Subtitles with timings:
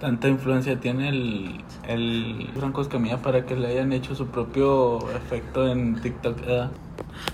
[0.00, 5.70] tanta influencia tiene el, el Franco Escamilla para que le hayan hecho su propio efecto
[5.70, 6.38] en TikTok.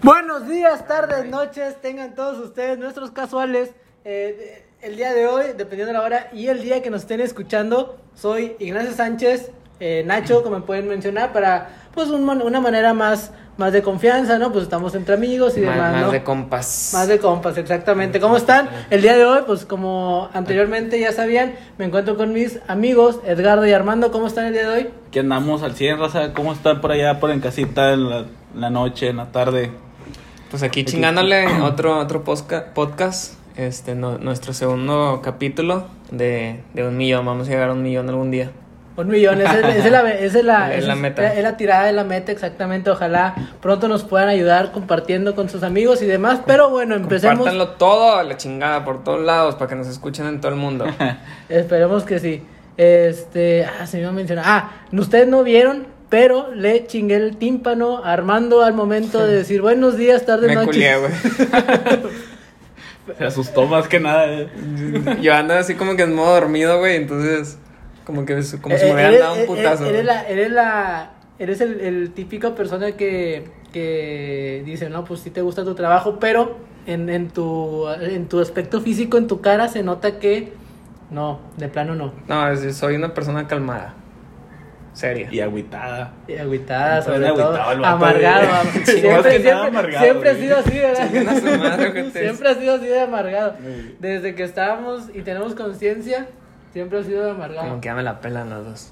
[0.03, 3.71] Buenos días, tardes, noches, tengan todos ustedes nuestros casuales.
[4.05, 7.21] Eh, el día de hoy, dependiendo de la hora y el día que nos estén
[7.21, 12.93] escuchando, soy Ignacio Sánchez, eh, Nacho, como me pueden mencionar, para pues un una manera
[12.95, 14.53] más, más de confianza, ¿no?
[14.53, 16.11] Pues estamos entre amigos y Más, demás, más ¿no?
[16.13, 16.91] de compas.
[16.93, 18.21] Más de compas, exactamente.
[18.21, 18.69] ¿Cómo están?
[18.91, 23.67] El día de hoy, pues como anteriormente ya sabían, me encuentro con mis amigos Edgardo
[23.67, 24.13] y Armando.
[24.13, 24.89] ¿Cómo están el día de hoy?
[25.11, 26.33] Que andamos al 100, raza.
[26.35, 29.71] ¿Cómo están por allá, por en casita, en la, en la noche, en la tarde?
[30.51, 33.35] Pues aquí chingándole otro, otro posca- podcast.
[33.57, 37.25] Este, no- nuestro segundo capítulo de, de un millón.
[37.25, 38.51] Vamos a llegar a un millón algún día.
[38.97, 39.61] Un millón, esa es,
[39.91, 41.35] la, esa es la, Es la es- meta.
[41.35, 42.89] Es la tirada de la meta, exactamente.
[42.91, 46.41] Ojalá pronto nos puedan ayudar compartiendo con sus amigos y demás.
[46.47, 47.37] Pero bueno, empecemos.
[47.39, 50.59] Compártanlo todo a la chingada por todos lados para que nos escuchen en todo el
[50.59, 50.87] mundo.
[51.49, 52.43] Esperemos que sí.
[52.79, 54.45] Este, ah, se me iba a mencionar.
[54.47, 59.61] Ah, ustedes no vieron, pero le chingué el tímpano a Armando al momento de decir
[59.63, 60.69] buenos días, tardes, Me noches.
[60.69, 61.13] culié, güey.
[63.19, 64.27] Se asustó más que nada.
[64.27, 64.49] eh.
[65.23, 66.97] Yo ando así como que en modo dormido, güey.
[66.97, 67.57] Entonces,
[68.07, 69.85] como que es- como si Eh, me hubieran eres- dado un eh, putazo.
[69.87, 75.31] Eres la, eres la, eres el, el típico persona que, que dice, no, pues sí
[75.31, 79.69] te gusta tu trabajo, pero en, en tu, en tu aspecto físico, en tu cara,
[79.69, 80.53] se nota que
[81.11, 82.13] no, de plano no.
[82.29, 83.95] No, es- soy una persona calmada.
[84.93, 85.29] Seria.
[85.31, 86.15] Y agüitada.
[86.27, 87.43] Y agüitada, sobre todo.
[87.53, 88.47] agüitado el vato, Amargado.
[88.87, 91.59] siempre, siempre, amargado, siempre ha sido así, ¿verdad?
[91.59, 93.57] Madre, siempre ha sido así de amargado.
[94.01, 96.29] Desde que estábamos y tenemos conciencia,
[96.77, 97.69] siempre ha sido amargado.
[97.69, 98.91] Como que ya me la pelan los dos.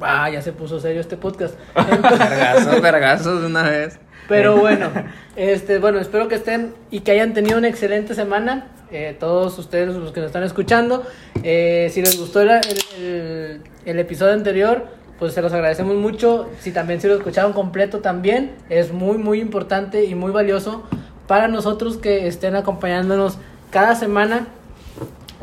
[0.00, 1.54] Ah, ya se puso serio este podcast.
[1.76, 3.98] Vergazos, vergazos de una vez.
[4.28, 4.88] Pero bueno,
[5.36, 8.68] este, bueno, espero que estén y que hayan tenido una excelente semana.
[8.90, 11.02] eh, todos ustedes los que nos están escuchando.
[11.42, 12.50] Eh, si les gustó el,
[12.98, 14.86] el- el episodio anterior,
[15.18, 16.48] pues se los agradecemos mucho.
[16.60, 20.82] Si también se lo escucharon completo también, es muy, muy importante y muy valioso
[21.26, 23.36] para nosotros que estén acompañándonos
[23.70, 24.46] cada semana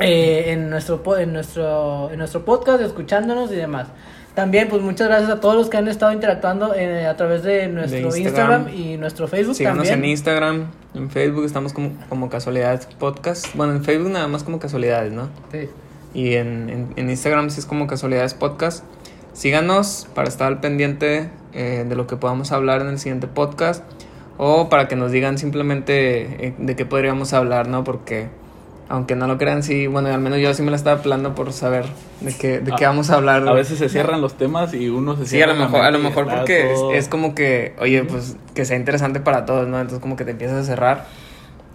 [0.00, 3.88] eh, en, nuestro, en, nuestro, en nuestro podcast, escuchándonos y demás.
[4.34, 7.68] También, pues muchas gracias a todos los que han estado interactuando eh, a través de
[7.68, 8.68] nuestro Instagram.
[8.68, 8.68] Instagram.
[8.74, 10.04] y nuestro Facebook Síganos también.
[10.04, 13.54] en Instagram, en Facebook estamos como, como Casualidades Podcast.
[13.54, 15.28] Bueno, en Facebook nada más como Casualidades, ¿no?
[15.50, 15.68] Sí.
[16.14, 18.84] Y en, en, en Instagram sí es como Casualidades Podcast.
[19.32, 23.84] Síganos para estar al pendiente eh, de lo que podamos hablar en el siguiente podcast.
[24.38, 27.84] O para que nos digan simplemente eh, de qué podríamos hablar, ¿no?
[27.84, 28.28] Porque
[28.90, 31.52] aunque no lo crean, sí, bueno, al menos yo sí me la estaba plando por
[31.52, 31.84] saber
[32.20, 33.48] de qué, de qué A- vamos a hablar.
[33.48, 35.54] A veces se cierran los temas y uno se Sí, a cierra.
[35.54, 39.46] lo mejor, a lo mejor porque es, como que, oye, pues que sea interesante para
[39.46, 39.76] todos, ¿no?
[39.80, 41.06] Entonces como que te empiezas a cerrar.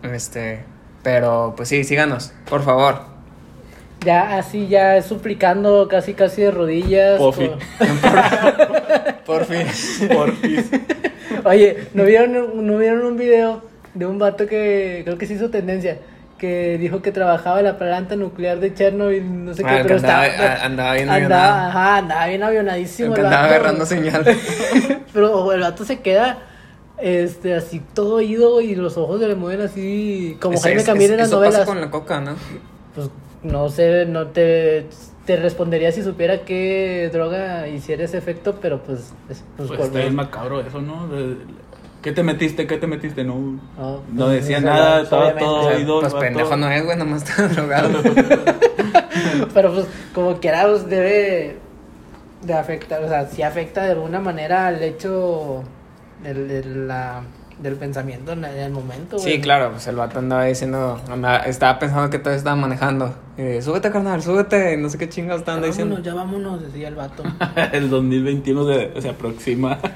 [0.03, 0.59] Este,
[1.03, 2.99] pero pues sí, síganos, por favor.
[4.05, 7.17] Ya así, ya suplicando casi, casi de rodillas.
[7.17, 7.33] Por-
[9.25, 9.65] Por fin.
[10.13, 10.69] Porfis.
[11.43, 15.49] Oye, ¿no vieron, ¿no vieron un video de un vato que creo que se hizo
[15.49, 15.97] tendencia?
[16.37, 19.83] Que dijo que trabajaba en la planta nuclear de Chernobyl, no sé qué, Ah, el
[19.83, 21.69] pero andaba- estaba, a- andaba bien andaba, avionado.
[21.69, 23.15] ajá, andaba bien avionadísimo.
[23.15, 23.53] El andaba vato.
[23.55, 24.25] agarrando señal.
[25.13, 26.39] Pero el vato se queda
[26.97, 30.85] este así todo oído y los ojos se le mueven así como Es- Jaime es-
[30.85, 31.55] Camil es- en las eso novelas.
[31.59, 32.35] pasa con la coca, ¿no?
[32.95, 33.09] Pues
[33.43, 34.87] no sé, no te,
[35.25, 39.79] te respondería si supiera qué droga hiciera ese efecto, pero pues, es- pues, Pues por-
[39.87, 41.07] está bien macabro eso, ¿no?
[42.05, 42.67] ¿Qué te metiste?
[42.67, 43.23] ¿Qué te metiste?
[43.23, 43.33] No,
[43.77, 45.43] No, no pues, decía nada, pues, estaba obviamente.
[45.43, 45.99] todo O sea, oído.
[46.01, 47.89] pues pendejo no es, güey, nomás está drogado.
[49.55, 51.57] pero pues como quiera pues, debe
[52.43, 55.63] de afectar, o sea, sí afecta de alguna manera al hecho
[56.21, 57.23] del, del, la-
[57.59, 59.17] del pensamiento en el momento.
[59.17, 59.41] Sí, güey.
[59.41, 63.15] claro, pues el vato andaba diciendo, andaba- estaba pensando que todavía estaba manejando.
[63.35, 65.95] De, súbete, carnal, súbete, no sé qué chingados Ya están diciendo.
[65.95, 67.23] vámonos, ya vámonos, decía el vato.
[67.71, 69.79] el 2021 se, se aproxima.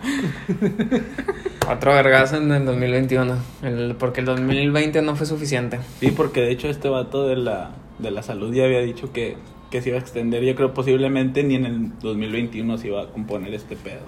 [1.70, 3.36] Otro vergazo en el 2021.
[3.64, 5.80] El, porque el 2020 no fue suficiente.
[6.00, 9.38] Sí, porque de hecho este vato de la, de la salud ya había dicho que,
[9.70, 10.44] que se iba a extender.
[10.44, 14.02] Yo creo posiblemente ni en el 2021 se iba a componer este pedo.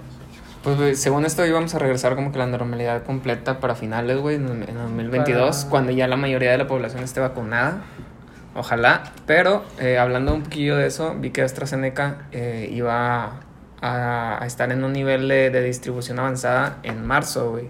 [0.64, 4.48] Pues según esto íbamos a regresar como que la normalidad completa para finales, güey, en,
[4.62, 7.82] en 2022, Para- cuando ya la mayoría de la población esté vacunada.
[8.54, 9.04] Ojalá.
[9.26, 13.40] Pero eh, hablando un poquillo de eso, vi que AstraZeneca eh, iba
[13.82, 17.68] a, a estar en un nivel de, de distribución avanzada en marzo, güey.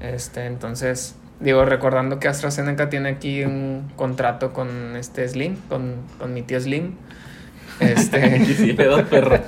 [0.00, 6.32] Este, entonces, digo, recordando que AstraZeneca tiene aquí un contrato con este Slim, con, con
[6.32, 6.94] mi tío Slim.
[7.80, 9.38] Este, Y sí, pedo perro.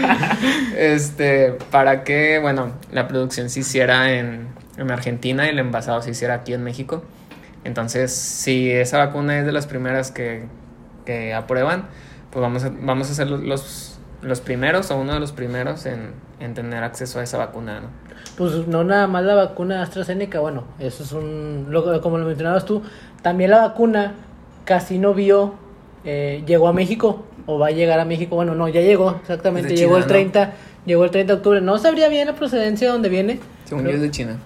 [0.76, 6.10] este, para que, bueno, la producción se hiciera en, en Argentina y el envasado se
[6.10, 7.04] hiciera aquí en México.
[7.64, 10.44] Entonces, si esa vacuna es de las primeras que,
[11.06, 11.86] que aprueban,
[12.30, 13.93] pues vamos a, vamos a ser los, los,
[14.24, 16.10] los primeros o uno de los primeros en,
[16.40, 17.86] en tener acceso a esa vacuna, ¿no?
[18.36, 22.64] Pues no nada más la vacuna AstraZeneca, bueno, eso es un, lo- como lo mencionabas
[22.64, 22.82] tú,
[23.22, 24.14] también la vacuna
[24.64, 25.54] casi no vio,
[26.04, 29.76] eh, llegó a México o va a llegar a México, bueno, no, ya llegó, exactamente,
[29.76, 30.08] llegó el ¿no?
[30.08, 30.52] 30,
[30.86, 33.90] llegó el 30 de octubre, no sabría bien la procedencia de dónde viene, Según Pero-
[33.92, 34.36] yo es de China,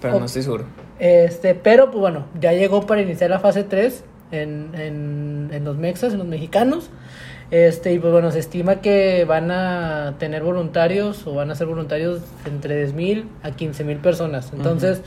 [0.00, 0.64] pero no estoy seguro.
[0.98, 5.76] este, pero pues bueno, ya llegó para iniciar la fase 3 en, en, en los
[5.76, 6.90] mexas, en los mexicanos.
[7.52, 11.66] Este, y pues bueno, se estima que van a tener voluntarios o van a ser
[11.66, 14.50] voluntarios entre 10.000 a 15.000 personas.
[14.54, 15.02] Entonces,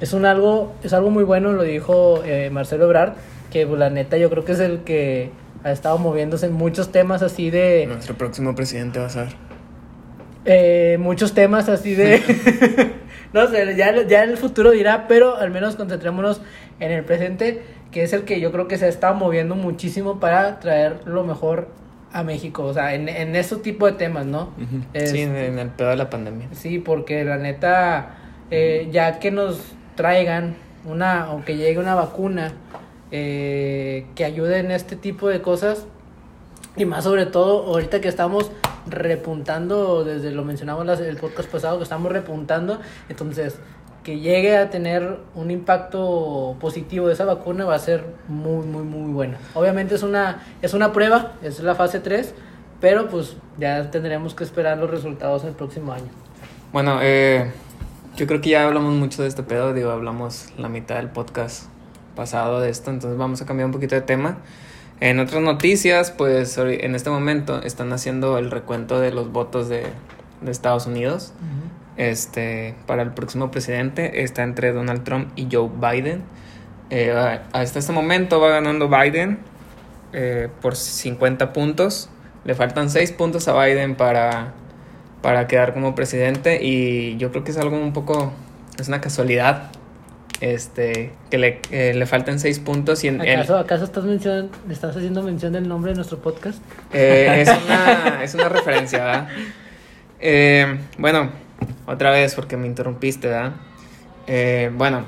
[0.00, 3.12] es un algo, es algo muy bueno, lo dijo eh, Marcelo Ebrard,
[3.52, 5.30] que pues, la neta yo creo que es el que
[5.62, 9.28] ha estado moviéndose en muchos temas así de Nuestro próximo presidente va a ser.
[10.46, 12.20] eh, muchos temas así de...
[13.32, 16.40] no sé, ya, ya en el futuro dirá, pero al menos concentrémonos
[16.80, 20.20] en el presente, que es el que yo creo que se ha estado moviendo muchísimo
[20.20, 21.68] para traer lo mejor
[22.12, 24.50] a México, o sea, en, en ese tipo de temas, ¿no?
[24.92, 26.48] Es- Sí, en, en el pedo de la pandemia.
[26.52, 28.16] Sí, porque la neta,
[28.50, 29.60] eh, ya que nos
[29.94, 32.52] traigan una, o que llegue una vacuna
[33.12, 35.86] eh, que ayude en este tipo de cosas,
[36.76, 38.50] y más sobre todo ahorita que estamos
[38.86, 43.58] repuntando, desde lo mencionamos las- el podcast pasado, que estamos repuntando, entonces
[44.02, 48.82] que llegue a tener un impacto positivo de esa vacuna va a ser muy, muy,
[48.82, 49.36] muy bueno.
[49.54, 52.34] Obviamente es una, es una prueba, es la fase 3,
[52.80, 56.08] pero pues ya tendremos que esperar los resultados el próximo año.
[56.72, 57.50] Bueno, eh,
[58.16, 61.64] yo creo que ya hablamos mucho de este pedo, digo, hablamos la mitad del podcast
[62.16, 64.38] pasado de esto, entonces vamos a cambiar un poquito de tema.
[65.00, 69.86] En otras noticias, pues en este momento están haciendo el recuento de los votos de,
[70.42, 71.32] de Estados Unidos.
[71.96, 76.22] Este, para el próximo presidente está entre Donald Trump y Joe Biden.
[76.90, 77.12] Eh,
[77.52, 79.38] hasta este momento va ganando Biden
[80.12, 82.08] eh, por 50 puntos.
[82.44, 84.52] Le faltan 6 puntos a Biden para,
[85.22, 88.32] para quedar como presidente y yo creo que es algo un poco,
[88.78, 89.70] es una casualidad.
[90.40, 94.50] Este, que le, eh, le faltan 6 puntos y en, en- ¿Acaso, ¿Acaso estás, mencionando,
[94.70, 96.62] estás haciendo mención del nombre de nuestro podcast?
[96.94, 100.78] Eh, es, una, es una referencia, ¿verdad?
[100.98, 101.30] Bueno,
[101.90, 103.52] otra vez porque me interrumpiste, ¿verdad?
[104.26, 105.04] Eh, bueno,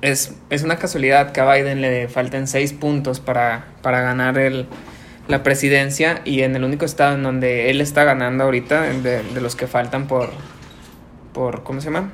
[0.00, 4.66] es, es una casualidad que a Biden le falten seis puntos para, para ganar el,
[5.28, 9.40] la presidencia y en el único estado en donde él está ganando ahorita, de, de
[9.40, 10.30] los que faltan por,
[11.32, 12.12] por ¿cómo se llama?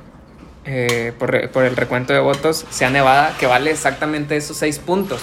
[0.65, 5.21] Eh, por, por el recuento de votos, sea Nevada, que vale exactamente esos seis puntos.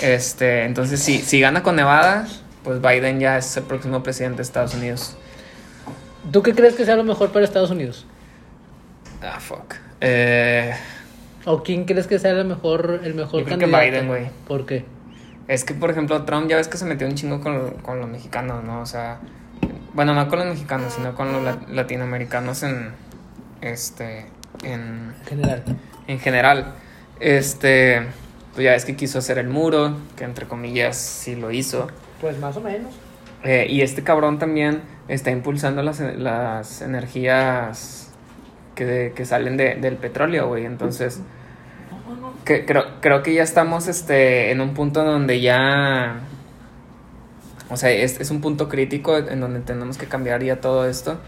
[0.00, 2.26] Este, entonces, si, si gana con Nevada,
[2.64, 5.16] pues Biden ya es el próximo presidente de Estados Unidos.
[6.32, 8.06] ¿Tú qué crees que sea lo mejor para Estados Unidos?
[9.22, 9.74] Ah, fuck.
[10.00, 10.72] Eh,
[11.44, 13.84] ¿O quién crees que sea el mejor, el mejor Yo creo que candidato?
[13.86, 14.26] Biden, güey.
[14.46, 14.84] ¿Por qué?
[15.48, 18.08] es que, por ejemplo, Trump ya ves que se metió un chingo con, con los
[18.08, 18.82] mexicanos, ¿no?
[18.82, 19.18] O sea,
[19.94, 22.90] bueno, no con los mexicanos, sino con los la- latinoamericanos en,
[23.62, 24.26] este,
[24.62, 25.64] en, En general.
[26.06, 26.74] en general.
[27.18, 28.02] Este,
[28.54, 31.88] pues ya ves que quiso hacer el muro, que entre comillas sí lo hizo.
[32.20, 32.92] Pues más o menos.
[33.44, 38.12] Eh, y este cabrón también está impulsando las, las energías
[38.74, 40.64] que, que salen de- del petróleo, güey.
[40.66, 41.20] Entonces,
[42.44, 46.20] que, creo, creo que ya estamos este, en un punto donde ya...
[47.70, 51.18] O sea, es, es un punto crítico en donde tenemos que cambiar ya todo esto.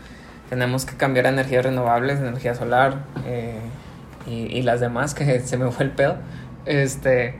[0.49, 3.59] Tenemos que cambiar a energías renovables, energía solar eh,
[4.27, 6.17] y, y las demás, que se me fue el pedo.
[6.65, 7.35] Este,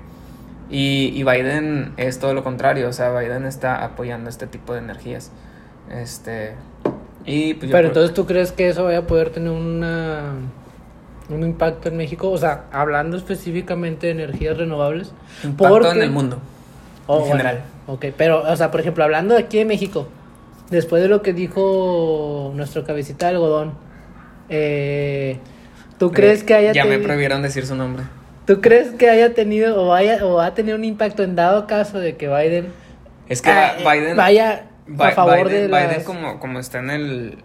[0.71, 4.79] y, y Biden es todo lo contrario, o sea, Biden está apoyando este tipo de
[4.81, 5.31] energías.
[5.91, 6.55] Este,
[7.25, 10.33] y pues Pero entonces, ¿tú crees que eso vaya a poder tener una,
[11.29, 12.31] un impacto en México?
[12.31, 15.13] O sea, hablando específicamente de energías renovables.
[15.43, 16.39] impacto porque- en el mundo.
[17.07, 17.61] Oh, en bueno, general.
[17.89, 20.07] Ok, pero, o sea, por ejemplo, hablando de aquí de México,
[20.71, 23.73] después de lo que dijo nuestro cabecita de algodón,
[24.49, 25.39] eh,
[25.99, 28.05] ¿tú crees Eh, que haya Ya me prohibieron decir su nombre.
[28.51, 31.69] ¿Tú crees que haya tenido o vaya o va a tener un impacto en dado
[31.69, 32.73] caso de que Biden
[33.29, 34.17] Es que ah, Biden...
[34.17, 34.67] vaya
[34.99, 35.89] a favor Biden, de las...
[35.89, 37.39] Biden como, como está en el...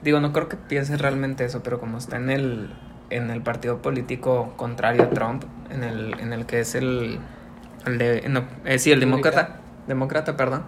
[0.00, 2.70] Digo, no creo que piense realmente eso, pero como está en el,
[3.10, 5.42] en el partido político contrario a Trump,
[5.72, 7.18] en el, en el que es el...
[7.84, 9.56] el de, no, eh, sí, el demócrata.
[9.88, 10.66] Demócrata, perdón.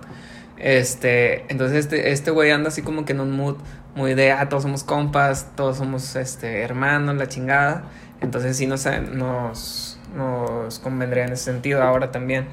[0.57, 3.59] Este, entonces este, este güey anda así como que en un mood
[3.95, 7.85] muy de, ah, todos somos compas, todos somos este, hermanos, la chingada.
[8.21, 12.47] Entonces sí nos, nos, nos convendría en ese sentido ahora también.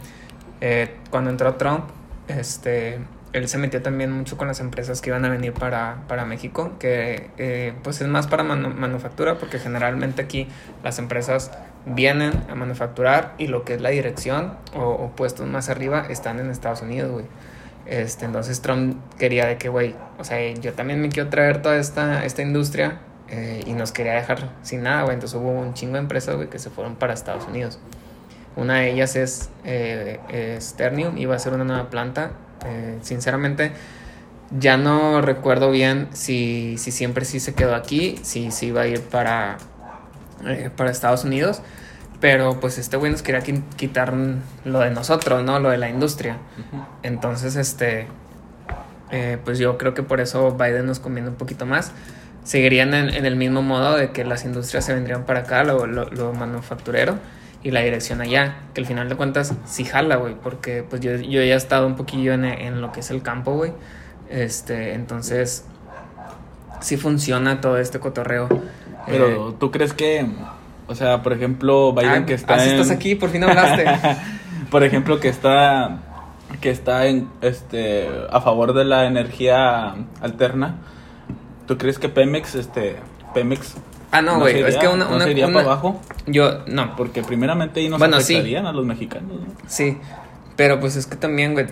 [0.61, 1.85] Eh, cuando entró Trump,
[2.27, 2.99] este,
[3.33, 6.71] él se metió también mucho con las empresas que iban a venir para, para México,
[6.79, 10.47] que eh, pues es más para manu- manufactura, porque generalmente aquí
[10.83, 11.51] las empresas
[11.85, 16.39] vienen a manufacturar y lo que es la dirección o, o puestos más arriba están
[16.39, 17.25] en Estados Unidos, güey.
[17.85, 21.77] Este, entonces Trump quería de que, güey, o sea, yo también me quiero traer toda
[21.77, 25.13] esta, esta industria eh, y nos quería dejar sin nada, güey.
[25.15, 27.79] Entonces hubo un chingo de empresas, güey, que se fueron para Estados Unidos.
[28.55, 32.31] Una de ellas es, eh, es Ternium, iba a ser una nueva planta.
[32.65, 33.71] Eh, sinceramente,
[34.57, 38.87] ya no recuerdo bien si, si siempre sí se quedó aquí, si, si iba a
[38.87, 39.57] ir para,
[40.45, 41.61] eh, para Estados Unidos.
[42.19, 44.11] Pero pues este güey nos quería qui- quitar
[44.65, 45.59] lo de nosotros, ¿no?
[45.59, 46.37] Lo de la industria.
[47.03, 48.07] Entonces, este,
[49.11, 51.91] eh, pues yo creo que por eso Biden nos conviene un poquito más.
[52.47, 55.85] Seguirían en, en el mismo modo de que las industrias se vendrían para acá, lo,
[55.85, 57.17] lo, lo manufacturero,
[57.61, 58.59] y la dirección allá.
[58.73, 61.85] Que al final de cuentas sí jala, güey, porque pues yo, yo ya he estado
[61.85, 63.73] un poquillo en, en lo que es el campo, güey.
[64.29, 65.65] Este, entonces,
[66.79, 68.47] sí funciona todo este cotorreo.
[69.05, 70.25] Pero Eh, tú crees que,
[70.87, 72.71] o sea, por ejemplo, Biden ah, que está ah, en...
[72.71, 73.83] estás aquí, por fin hablaste.
[74.71, 75.99] por ejemplo, que está
[76.61, 80.75] que está en este a favor de la energía alterna.
[81.67, 82.95] ¿Tú crees que Pemex este
[83.33, 83.75] Pemex
[84.11, 85.05] Ah, no, güey, es iría- que una...
[85.05, 86.01] no una, se iría una- para abajo?
[86.25, 88.33] Yo, no, Porque primeramente ahí nos Bueno, sí.
[88.35, 89.31] afectarían a los mexicanos.
[89.31, 89.45] ¿no?
[89.67, 89.97] Sí,
[90.55, 91.67] pero pues es que también, güey,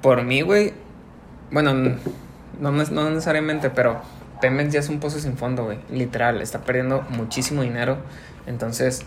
[0.00, 0.72] por mí, güey,
[1.50, 4.00] bueno, no, no necesariamente, pero
[4.40, 7.98] Pemex ya es un pozo sin fondo, güey, literal, está perdiendo muchísimo dinero,
[8.46, 9.02] entonces,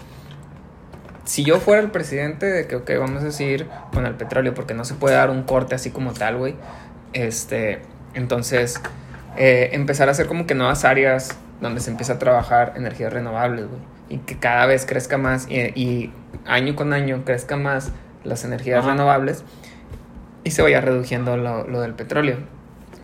[1.24, 4.74] si yo fuera el presidente de que, ok, vamos a seguir con el petróleo, porque
[4.74, 6.56] no se puede dar un corte así como tal, güey,
[7.14, 7.82] este,
[8.14, 8.82] entonces,
[9.38, 13.68] eh, empezar a hacer como que nuevas áreas donde se empieza a trabajar energías renovables,
[13.68, 13.82] güey.
[14.10, 16.12] Y que cada vez crezca más y, y
[16.46, 17.92] año con año crezca más
[18.24, 18.92] las energías Ajá.
[18.92, 19.44] renovables
[20.44, 22.38] y se vaya reduciendo lo, lo del petróleo.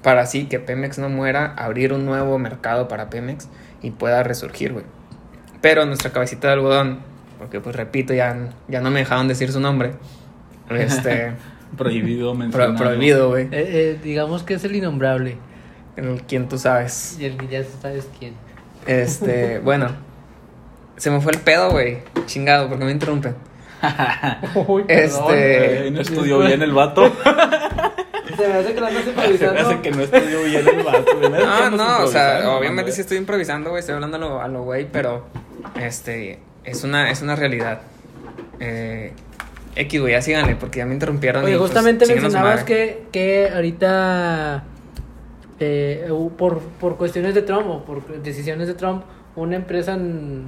[0.04, 3.48] Para así que Pemex no muera, abrir un nuevo mercado para Pemex
[3.82, 4.86] y pueda resurgir, güey.
[5.62, 7.00] Pero nuestra cabecita de algodón,
[7.38, 8.36] porque pues repito, ya,
[8.68, 9.94] ya no me dejaron decir su nombre.
[10.70, 11.34] Este,
[11.78, 12.76] Prohibido pro- mencionar.
[12.78, 13.46] prohibido, güey.
[13.46, 15.38] Eh, eh, digamos que es el innombrable.
[16.00, 17.18] El quien tú sabes.
[17.20, 18.34] Y el que ya sabes quién.
[18.88, 19.90] Este, bueno.
[20.98, 22.00] Se me fue el pedo, güey.
[22.26, 23.36] Chingado, porque me interrumpen.
[24.68, 27.06] Uy, Este- Eh, no estudió bien el vato.
[28.38, 29.60] Se me hace que lo andas Se me improvisando.
[29.70, 31.06] hace que no estudió bien el vato.
[31.30, 33.80] No, no, o sea, improvisando, obviamente sí estoy improvisando, güey.
[33.82, 35.28] Estoy hablando a lo, a lo güey, pero
[35.80, 37.82] este es una, es una realidad.
[38.60, 39.14] Eh,
[39.76, 41.44] X, güey, ya síganle, porque ya me interrumpieron.
[41.44, 44.64] Oye, y, pues, justamente su mencionabas que, que ahorita,
[45.60, 49.04] eh, por, por cuestiones de Trump o por decisiones de Trump,
[49.36, 49.98] una empresa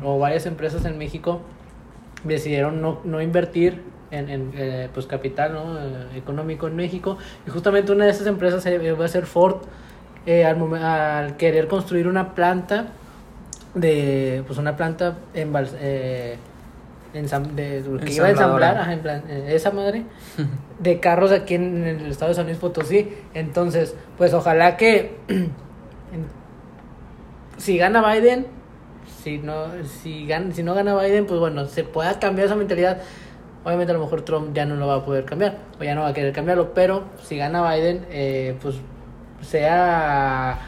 [0.03, 1.41] o varias empresas en México
[2.23, 5.79] decidieron no, no invertir en, en, eh, pues capital ¿no?
[5.79, 7.17] Eh, económico en México.
[7.47, 9.61] Y justamente una de esas empresas eh, va a ser Ford,
[10.27, 12.87] al, al querer construir una planta
[13.73, 15.51] de pues una planta en
[17.13, 20.03] de, que iba a ensamblar ajá, en plan, eh, esa madre
[20.79, 23.09] de carros aquí en, el estado de San Luis Potosí.
[23.33, 25.17] Entonces pues ojalá que
[27.57, 28.47] si gana Biden
[29.23, 29.67] si no
[30.01, 33.01] si gana, si no gana Biden pues bueno se pueda cambiar esa mentalidad.
[33.63, 36.01] Obviamente a lo mejor Trump ya no lo va a poder cambiar o ya no
[36.01, 38.75] va a querer cambiarlo pero si gana Biden eh, pues
[39.41, 40.59] sea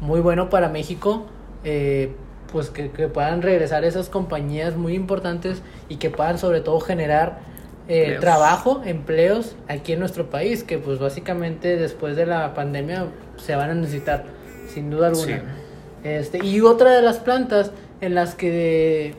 [0.00, 1.26] muy bueno para México
[1.64, 2.14] eh,
[2.52, 7.40] pues que, que puedan regresar esas compañías muy importantes y que puedan sobre todo generar
[7.88, 8.20] eh, Empleos.
[8.20, 13.06] trabajo, empleos aquí en nuestro país, que pues básicamente después de la pandemia
[13.36, 14.24] se van a necesitar,
[14.68, 15.38] sin duda alguna.
[15.38, 15.42] Sí.
[16.04, 19.14] Este, y otra de las plantas en las que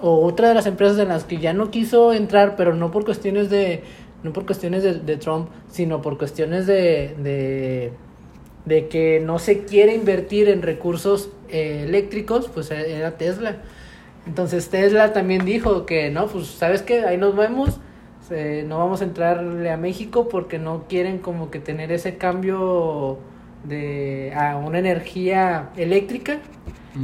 [0.00, 3.04] o otra de las empresas en las que ya no quiso entrar, pero no por
[3.04, 3.82] cuestiones de
[4.22, 7.92] no por cuestiones de, de Trump, sino por cuestiones de, de
[8.64, 13.56] de que no se quiere invertir en recursos eh, eléctricos, pues e- era Tesla.
[14.26, 17.80] Entonces Tesla también dijo que no, pues sabes que ahí nos vemos,
[18.30, 23.18] eh, no vamos a entrarle a México porque no quieren como que tener ese cambio
[23.64, 26.38] de a una energía eléctrica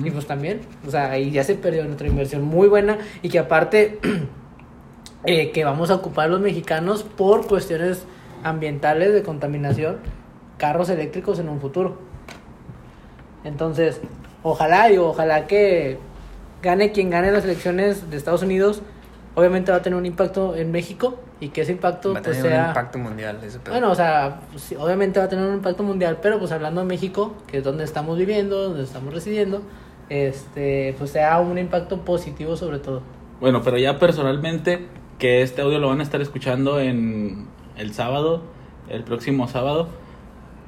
[0.05, 3.39] y pues también, o sea, ahí ya se perdió nuestra inversión muy buena y que
[3.39, 3.99] aparte
[5.25, 8.05] eh, que vamos a ocupar los mexicanos por cuestiones
[8.43, 9.99] ambientales de contaminación,
[10.59, 11.99] carros eléctricos en un futuro.
[13.45, 14.01] Entonces,
[14.43, 15.99] ojalá, digo, ojalá que
[16.63, 18.83] gane quien gane las elecciones de Estados Unidos,
[19.35, 22.39] obviamente va a tener un impacto en México y que ese impacto Va a pues
[22.39, 23.75] tener sea un impacto mundial ese pedo.
[23.75, 26.87] bueno, o sea, pues, obviamente va a tener un impacto mundial, pero pues hablando de
[26.87, 29.63] México, que es donde estamos viviendo, donde estamos residiendo,
[30.09, 33.03] este, pues sea un impacto positivo sobre todo.
[33.41, 34.87] Bueno, pero ya personalmente,
[35.19, 37.47] que este audio lo van a estar escuchando en
[37.77, 38.43] el sábado,
[38.89, 39.89] el próximo sábado.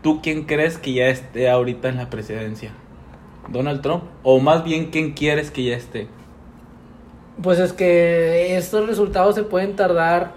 [0.03, 2.71] ¿Tú quién crees que ya esté ahorita en la presidencia?
[3.49, 4.05] ¿Donald Trump?
[4.23, 6.07] O más bien, ¿quién quieres que ya esté?
[7.43, 10.33] Pues es que estos resultados se pueden tardar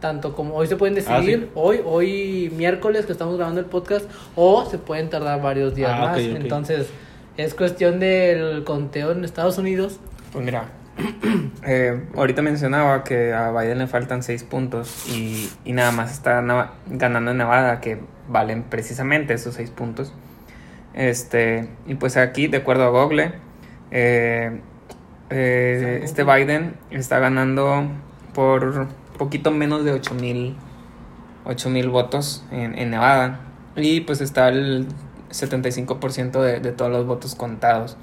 [0.00, 1.50] tanto como hoy se pueden Ah, decidir, sí.
[1.54, 4.04] hoy, hoy miércoles que estamos grabando el podcast,
[4.36, 6.18] o se pueden tardar varios días Ah, más.
[6.18, 6.88] Entonces,
[7.38, 9.98] es cuestión del conteo en Estados Unidos.
[10.32, 10.68] Pues mira,
[11.64, 16.40] eh, ahorita mencionaba que a Biden le faltan seis puntos y, y nada más está
[16.42, 17.98] na- ganando en Nevada, que
[18.28, 20.12] valen precisamente esos seis puntos.
[20.94, 23.32] Este, y pues aquí, de acuerdo a Google,
[23.90, 24.60] eh,
[25.30, 27.88] eh, este Biden está ganando
[28.32, 28.86] por
[29.18, 30.56] poquito menos de 8 mil
[31.68, 33.40] mil votos en, en Nevada.
[33.76, 34.86] Y pues está el
[35.30, 37.96] 75% de, de todos los votos contados.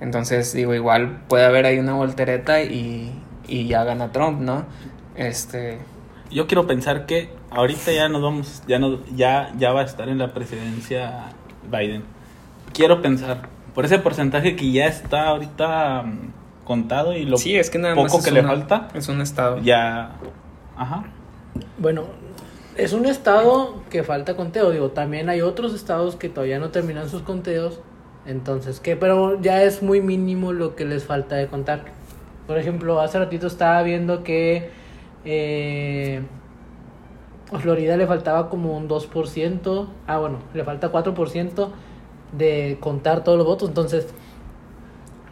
[0.00, 3.12] Entonces, digo, igual puede haber ahí una voltereta y,
[3.48, 4.64] y ya gana Trump, ¿no?
[5.16, 5.78] Este,
[6.30, 10.08] Yo quiero pensar que ahorita ya nos vamos, ya no, ya, ya va a estar
[10.08, 11.30] en la presidencia
[11.70, 12.04] Biden.
[12.72, 16.32] Quiero pensar, por ese porcentaje que ya está ahorita mm,
[16.64, 19.20] contado y lo sí, es que nada más poco es que le falta, Es un
[19.20, 19.58] estado.
[19.62, 20.12] ya,
[20.76, 21.04] ajá.
[21.78, 22.04] Bueno,
[22.76, 27.08] es un estado que falta conteo, digo, también hay otros estados que todavía no terminan
[27.08, 27.80] sus conteos,
[28.26, 28.96] entonces, ¿qué?
[28.96, 31.84] Pero ya es muy mínimo lo que les falta de contar.
[32.46, 34.70] Por ejemplo, hace ratito estaba viendo que
[35.24, 36.22] eh,
[37.52, 41.68] a Florida le faltaba como un 2%, ah, bueno, le falta 4%
[42.32, 44.06] de contar todos los votos, entonces,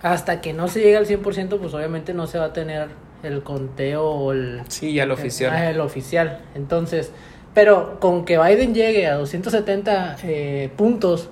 [0.02, 2.88] hasta que no se llegue al 100%, pues obviamente no se va a tener
[3.22, 4.62] el conteo o el...
[4.68, 5.52] Sí, ya lo oficial.
[5.52, 6.40] Ah, el oficial.
[6.54, 7.12] Entonces,
[7.54, 11.30] pero con que Biden llegue a 270 eh, puntos,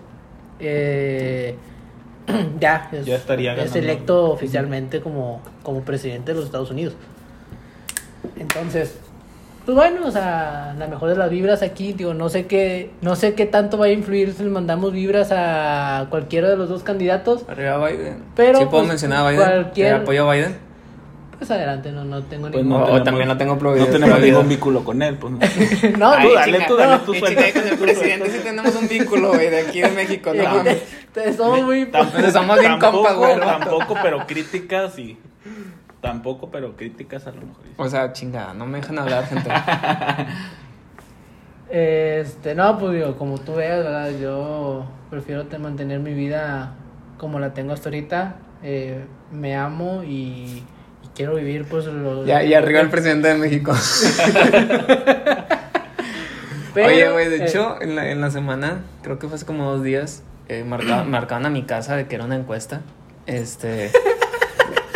[0.61, 1.57] eh,
[2.61, 6.95] ya, es, Ya estaría es electo oficialmente como, como presidente de los Estados Unidos.
[8.37, 8.97] Entonces,
[9.65, 13.17] pues bueno, o sea, la mejor de las vibras aquí, digo, no sé qué, no
[13.17, 16.83] sé qué tanto va a influir si le mandamos vibras a cualquiera de los dos
[16.83, 17.45] candidatos.
[17.49, 18.23] Arriba Biden.
[18.37, 19.45] Pero, ¿Sí puedo pues, mencionar a Biden?
[19.45, 20.57] cualquier- ¿Eh, ¿Apoyo a Biden?
[21.39, 22.81] Pues adelante, no, no tengo Pues ningún...
[22.81, 24.39] O- o tenemos- también no tengo No prohibido- tenemos prohibido.
[24.39, 25.33] ningún vínculo con él, pues.
[25.99, 27.43] no, Ay, tú dale, tú, dale, tú Y suelta.
[27.53, 30.83] con el presidente sí tenemos un vínculo, güey, de aquí de México, no mames.
[31.37, 31.85] somos muy...
[32.15, 33.45] Pero somos bien tampoco, compas, güey, ¿no?
[33.47, 35.19] Tampoco, pero críticas y...
[36.01, 37.63] Tampoco, pero críticas a lo mejor.
[37.79, 39.51] O sea, chingada, no me dejan hablar, gente.
[41.71, 44.11] Este, no, pues digo, como tú veas, ¿verdad?
[44.21, 46.75] Yo prefiero te- mantener mi vida
[47.19, 48.37] como la tengo hasta ahorita.
[48.63, 50.63] Eh, me amo y
[51.15, 52.25] quiero vivir, pues, lo...
[52.27, 53.73] Ya, y arriba el presidente de México.
[56.75, 59.47] Pero, Oye, güey, de eh, hecho, en la, en la semana, creo que fue hace
[59.47, 62.81] como dos días, eh, marca- marcaban a mi casa de que era una encuesta.
[63.27, 63.91] Este.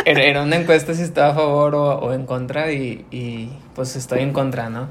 [0.05, 3.95] Era, era una encuesta si estaba a favor o, o en contra, y, y pues
[3.95, 4.87] estoy en contra, ¿no?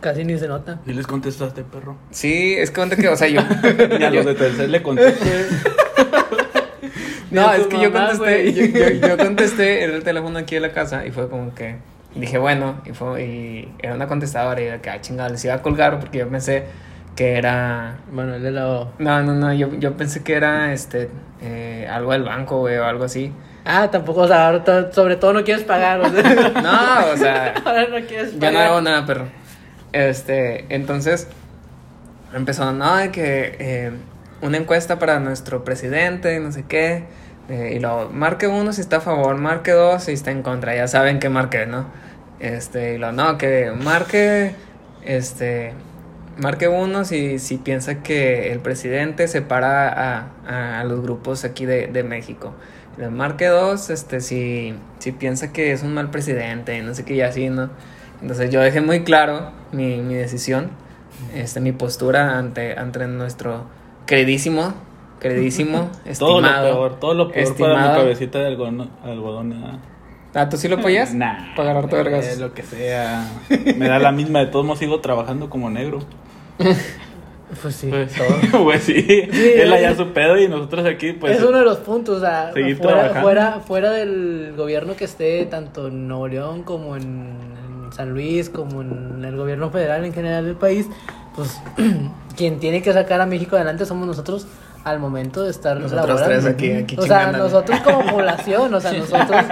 [0.00, 0.80] Casi ni se nota.
[0.86, 1.96] ¿Y les contestaste, perro?
[2.10, 3.42] Sí, es que, o sea, yo.
[4.00, 5.46] Y a los de tercer le contesté.
[7.34, 10.60] No, es tu que yo contesté, yo, yo- yo contesté, era el teléfono aquí de
[10.62, 11.76] la casa y fue como que
[12.14, 15.54] dije, bueno, y fue y era una contestadora y de que, ah, chingada, les iba
[15.54, 16.64] a colgar porque yo pensé
[17.16, 17.98] que era...
[18.10, 18.88] Bueno, el de la...
[18.98, 21.08] No, no, no, yo, yo pensé que era, este,
[21.42, 23.32] eh, algo del banco, güey, o algo así.
[23.64, 26.22] Ah, tampoco, o sea, ahora sobre todo no quieres pagar, o sea...
[26.62, 28.52] No, o sea, ahora no quieres pagar.
[28.52, 29.26] no hago nada, perro.
[29.92, 31.28] Este, entonces,
[32.34, 33.90] empezó, no, de que eh,
[34.42, 37.04] una encuesta para nuestro presidente, no sé qué.
[37.48, 40.74] Eh, y luego, marque uno si está a favor, marque dos si está en contra.
[40.74, 41.86] Ya saben que marque, ¿no?
[42.40, 44.54] Este, y luego, no, que marque,
[45.04, 45.72] este,
[46.38, 51.86] marque uno si, si piensa que el presidente separa a, a, los grupos aquí de,
[51.88, 52.54] de México.
[53.10, 57.20] Marque dos, este, si, si piensa que es un mal presidente, no sé qué, y
[57.22, 57.70] así, ¿no?
[58.22, 60.70] Entonces yo dejé muy claro mi, mi decisión,
[61.34, 63.66] este, mi postura ante, ante nuestro
[64.06, 64.74] queridísimo,
[65.28, 66.72] queridísimo, Todo lo estimado.
[66.74, 67.92] peor, todo lo peor para estimado.
[67.94, 68.90] mi cabecita de algodón.
[69.02, 69.78] algodón ¿eh?
[70.34, 71.14] Ah, ¿tú sí lo apoyas?
[71.14, 71.54] Nah.
[71.54, 72.26] Para agarrarte vergas.
[72.26, 73.28] eh, lo que sea.
[73.76, 76.00] Me da la misma, de todos modos sigo trabajando como negro.
[77.62, 78.64] Pues sí, Pues, todo.
[78.64, 81.36] pues sí, él allá su pedo y nosotros aquí, pues.
[81.36, 83.22] es uno de los puntos, o sea, seguir fuera, trabajando.
[83.22, 88.48] fuera, fuera del gobierno que esté tanto en Nuevo León como en, en San Luis,
[88.48, 90.88] como en el gobierno federal en general del país,
[91.36, 91.60] pues
[92.36, 94.48] quien tiene que sacar a México adelante somos nosotros
[94.84, 96.24] al momento de estar Nosotros laborando.
[96.42, 99.42] tres aquí- aquí o sea, nosotros como población, o sea, nosotros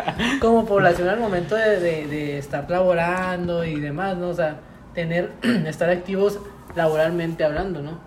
[0.41, 4.29] como población al momento de, de, de estar laborando y demás, ¿no?
[4.29, 4.57] O sea,
[4.95, 5.33] tener,
[5.67, 6.39] estar activos
[6.75, 7.99] laboralmente hablando, ¿no?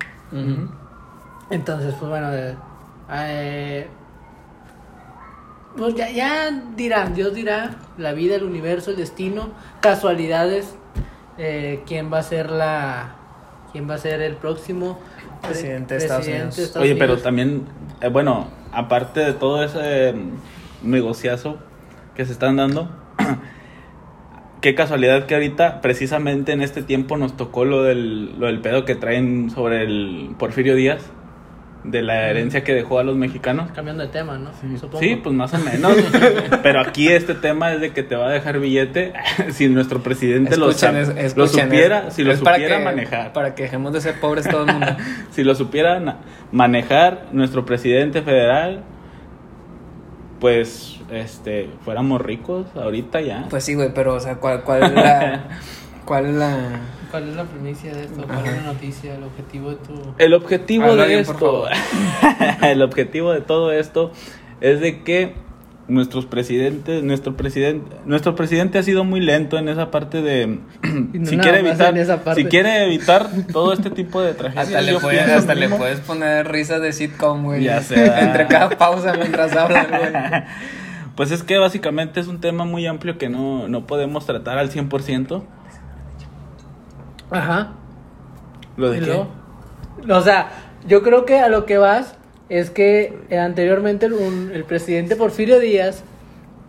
[1.50, 2.56] Entonces, pues bueno, eh,
[3.12, 3.88] eh,
[5.78, 9.50] pues ya, ya dirán, Dios dirá, la vida, el universo, el destino,
[9.82, 10.76] casualidades,
[11.38, 13.16] eh, quién va a ser la,
[13.72, 15.00] quién va a ser el próximo
[15.48, 16.58] Presidente de Estados Unidos.
[16.58, 17.64] Estados Oye, pero también,
[18.02, 21.58] eh, bueno, aparte de todo ese mm, negociazo,
[22.16, 22.90] que se están dando.
[24.62, 28.86] Qué casualidad que ahorita, precisamente en este tiempo, nos tocó lo del, lo del pedo
[28.86, 31.04] que traen sobre el Porfirio Díaz,
[31.88, 33.70] de la herencia que dejó a los mexicanos.
[33.72, 34.50] Cambiando de tema, ¿no?
[34.80, 35.00] Supongo.
[35.00, 35.94] Sí, pues más o menos.
[36.64, 39.14] Pero aquí este tema es de que te va a dejar billete
[39.52, 42.84] si nuestro presidente lo, Escuchen, sab- es- lo supiera, es- si lo para supiera que-
[42.84, 43.34] manejar.
[43.34, 44.88] Para que dejemos de ser pobres todo el mundo.
[45.32, 46.18] Si lo supiera
[46.52, 48.84] manejar nuestro presidente federal,
[50.40, 53.46] pues este fuéramos ricos ahorita ya.
[53.50, 55.44] Pues sí, güey, pero, o sea, ¿cuál, cuál es la.
[56.06, 56.58] ¿Cuál es la.
[57.16, 58.28] ¿Cuál es la primicia de esto?
[58.28, 59.16] ¿Cuál es la noticia?
[59.16, 59.94] ¿El objetivo de tu...?
[60.18, 61.64] El objetivo Habla de bien, esto,
[62.62, 64.12] el objetivo de todo esto
[64.60, 65.34] es de que
[65.88, 71.26] nuestros presidentes, nuestro presidente, nuestro presidente ha sido muy lento en esa parte de no
[71.26, 72.42] si quiere evitar, en esa parte.
[72.42, 74.68] si quiere evitar todo este tipo de tragedias.
[74.68, 77.64] Hasta, le pienso hasta le puedes poner risas de sitcom, güey.
[77.64, 78.24] Ya sé, ah.
[78.24, 80.12] Entre cada pausa mientras hablan, güey.
[81.16, 84.70] Pues es que básicamente es un tema muy amplio que no, no podemos tratar al
[84.70, 85.44] 100%.
[87.32, 87.74] Ajá.
[88.78, 89.12] ¿Lo de ¿Y qué?
[90.12, 90.50] O sea,
[90.88, 92.16] yo creo que a lo que vas
[92.50, 96.04] es que eh, anteriormente el, un- el presidente Porfirio Díaz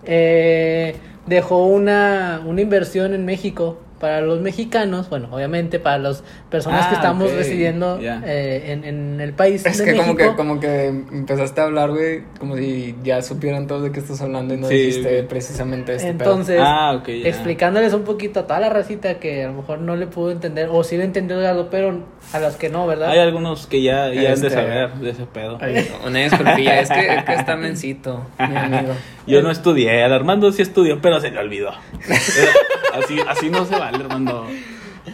[0.05, 6.85] eh, dejó una, una inversión en México para los mexicanos, bueno, obviamente para las personas
[6.85, 10.07] Ah, que estamos ok, residiendo eh, en, en el país Es de que México.
[10.07, 14.01] como que como que empezaste a hablar, güey, como si ya supieran todos de qué
[14.01, 15.29] estás hablando y no Sí, dijiste güey.
[15.29, 19.79] precisamente este Entonces, Ah, explicándoles un poquito a toda la racita que a lo mejor
[19.81, 23.11] no le pudo entender, o sí le entendió algo, pero a las que no, ¿verdad?
[23.11, 25.59] Hay algunos que ya, ya han de Este- saber de ese pedo.
[25.61, 28.93] Ay, Una disculpilla, es que, es que está mencito, mi amigo.
[29.27, 31.71] Yo no estudié, el Armando sí estudió, pero se le olvidó.
[32.95, 34.47] así, así no se vale, Armando.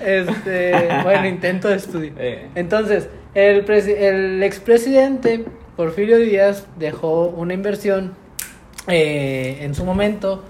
[0.05, 2.13] Este, bueno, intento de estudio.
[2.19, 2.49] Eh.
[2.55, 5.45] Entonces, el, el expresidente
[5.77, 8.15] Porfirio Díaz dejó una inversión
[8.89, 10.43] eh, en su momento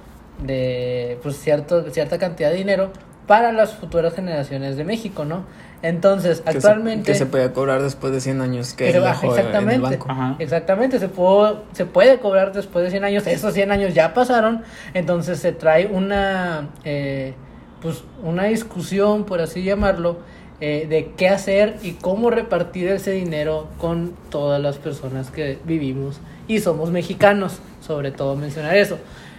[0.43, 2.93] de pues cierto, cierta cantidad de dinero
[3.27, 5.45] para las futuras generaciones de México, ¿no?
[5.83, 7.13] Entonces, Que se- actualmente...
[7.13, 9.39] que se podía cobrar después de 100 años que Pero, él ah, dejó en el
[9.39, 10.07] exactamente, banco.
[10.11, 10.37] Ajá.
[10.39, 14.63] exactamente, se, pudo- se puede cobrar después de 100 años, esos 100 años ya pasaron,
[14.95, 17.35] entonces se trae una, eh,
[17.83, 20.19] pues, una discusión, por así llamarlo,
[20.61, 26.21] eh, de qué hacer y cómo repartir ese dinero con todas las personas que vivimos
[26.47, 28.99] y somos mexicanos, sobre todo mencionar eso.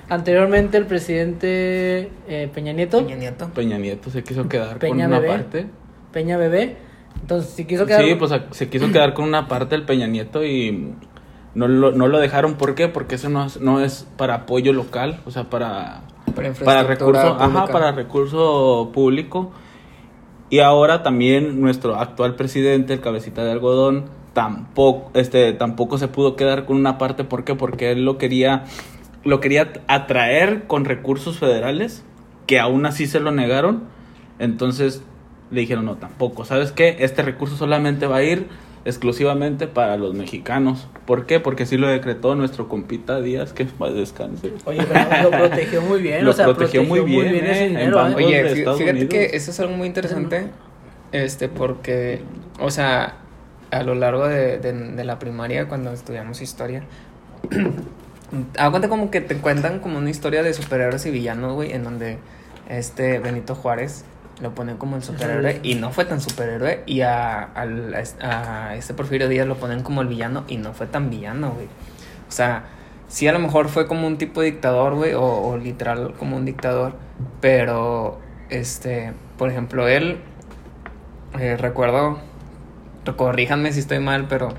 [0.10, 3.50] Anteriormente el presidente eh, Peña Nieto, Peña Nieto.
[3.54, 5.34] Peña Nieto se quiso quedar Peña con una Bebé.
[5.34, 5.66] parte.
[6.12, 6.76] Peña Bebé,
[7.22, 8.04] entonces si quiso quedar...
[8.04, 10.94] Sí, pues se quiso quedar con una parte del Peña Nieto y
[11.56, 12.56] no lo, no lo dejaron.
[12.56, 12.90] ¿Por qué?
[12.90, 16.02] Porque eso no es, no es para apoyo local, o sea, para,
[16.34, 19.52] Para recurso, ajá, para recurso público.
[20.50, 26.36] Y ahora también nuestro actual presidente, el cabecita de algodón, tampoco, este, tampoco se pudo
[26.36, 27.24] quedar con una parte.
[27.24, 27.56] ¿Por qué?
[27.56, 28.66] Porque él lo quería,
[29.24, 32.06] lo quería atraer con recursos federales,
[32.46, 33.86] que aún así se lo negaron.
[34.40, 35.04] Entonces
[35.50, 36.46] le dijeron, no, tampoco.
[36.46, 36.98] ¿Sabes qué?
[37.00, 38.48] Este recurso solamente va a ir
[38.86, 40.88] exclusivamente para los mexicanos.
[41.06, 41.40] ¿Por qué?
[41.42, 44.54] Porque así lo decretó nuestro compita Díaz, que más descanse.
[44.66, 47.70] Oye, pero lo protegió muy bien, Lo o sea, protegió muy bien, ese eh, en
[47.72, 48.14] dinero, ¿eh?
[48.16, 49.14] Oye, fí- Estados fíjate Unidos.
[49.14, 50.48] que eso es algo muy interesante,
[51.12, 52.22] este, porque,
[52.60, 53.16] o sea,
[53.72, 56.84] a lo largo de, de- de la primaria, cuando estudiamos historia,
[58.58, 62.18] aguanta como que te cuentan como una historia de superhéroes y villanos, güey, en donde
[62.70, 64.06] este Benito Juárez
[64.42, 68.94] lo ponen como el superhéroe y no fue tan superhéroe, y a, al- a este
[68.94, 71.68] Porfirio Díaz lo ponen como el villano y no fue tan villano, güey.
[72.28, 72.64] O sea,
[73.08, 76.36] sí a lo mejor fue como un tipo de dictador, güey, o, o literal como
[76.36, 76.94] un dictador,
[77.42, 78.20] pero,
[78.50, 80.18] este, por ejemplo, él,
[81.40, 82.20] eh, recuerdo,
[83.16, 84.50] corríjanme si estoy mal, pero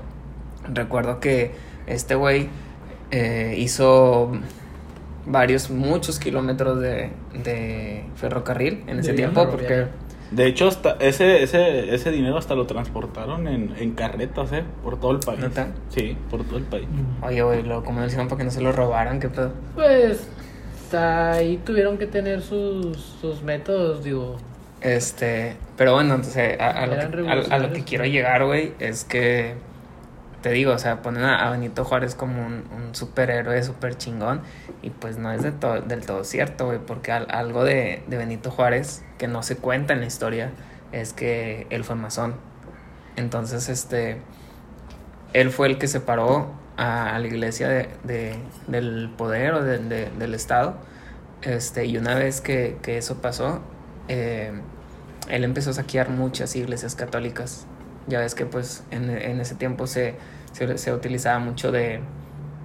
[0.73, 1.53] recuerdo que
[1.87, 2.49] este güey
[3.11, 4.31] eh, hizo
[5.25, 7.09] varios, muchos kilómetros de,
[7.43, 9.87] de ferrocarril en ese De tiempo, porque...
[10.31, 14.63] De hecho, hasta ese, ese, ese dinero hasta lo transportaron en, en carretas, ¿eh?
[14.83, 15.39] Por todo el país.
[15.39, 15.67] ¿Neta?
[15.89, 16.87] Sí, por todo el país.
[17.21, 19.51] Oye, güey, lo, como lo hicieron para que no se lo robaran, qué pedo.
[19.75, 20.27] Pues
[20.93, 24.37] ahí tuvieron que tener sus, sus métodos, digo.
[24.81, 28.73] Este, pero bueno, entonces a, a lo, que, a- a lo que quiero llegar, güey,
[28.79, 29.53] es que
[30.45, 34.41] te digo, o sea, ponen a, Benito Juárez como un, un superhéroe súper chingón
[34.83, 38.17] y pues no es de to- del todo cierto, güey, porque al- algo de, de
[38.17, 40.51] Benito Juárez que no se cuenta en la historia
[40.91, 42.35] es que él fue masón.
[43.15, 44.17] Entonces, este,
[45.33, 48.35] él fue el que separó a, la iglesia de, de-
[48.67, 50.75] del poder o de- de- del Estado.
[51.41, 53.61] Este, y una vez que, que eso pasó,
[54.09, 54.51] eh,
[55.27, 57.65] él empezó a saquear muchas iglesias católicas.
[58.05, 60.13] Ya ves que pues en, en ese tiempo se,
[60.55, 61.95] se, se utilizaba mucho de,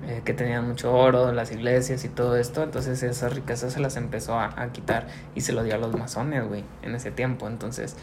[0.06, 3.96] eh, que tenían mucho oro, las iglesias y todo esto, entonces esas riquezas se las
[3.96, 7.48] empezó a, a quitar y se lo dio a los masones, güey, en ese tiempo.
[7.48, 7.96] Entonces,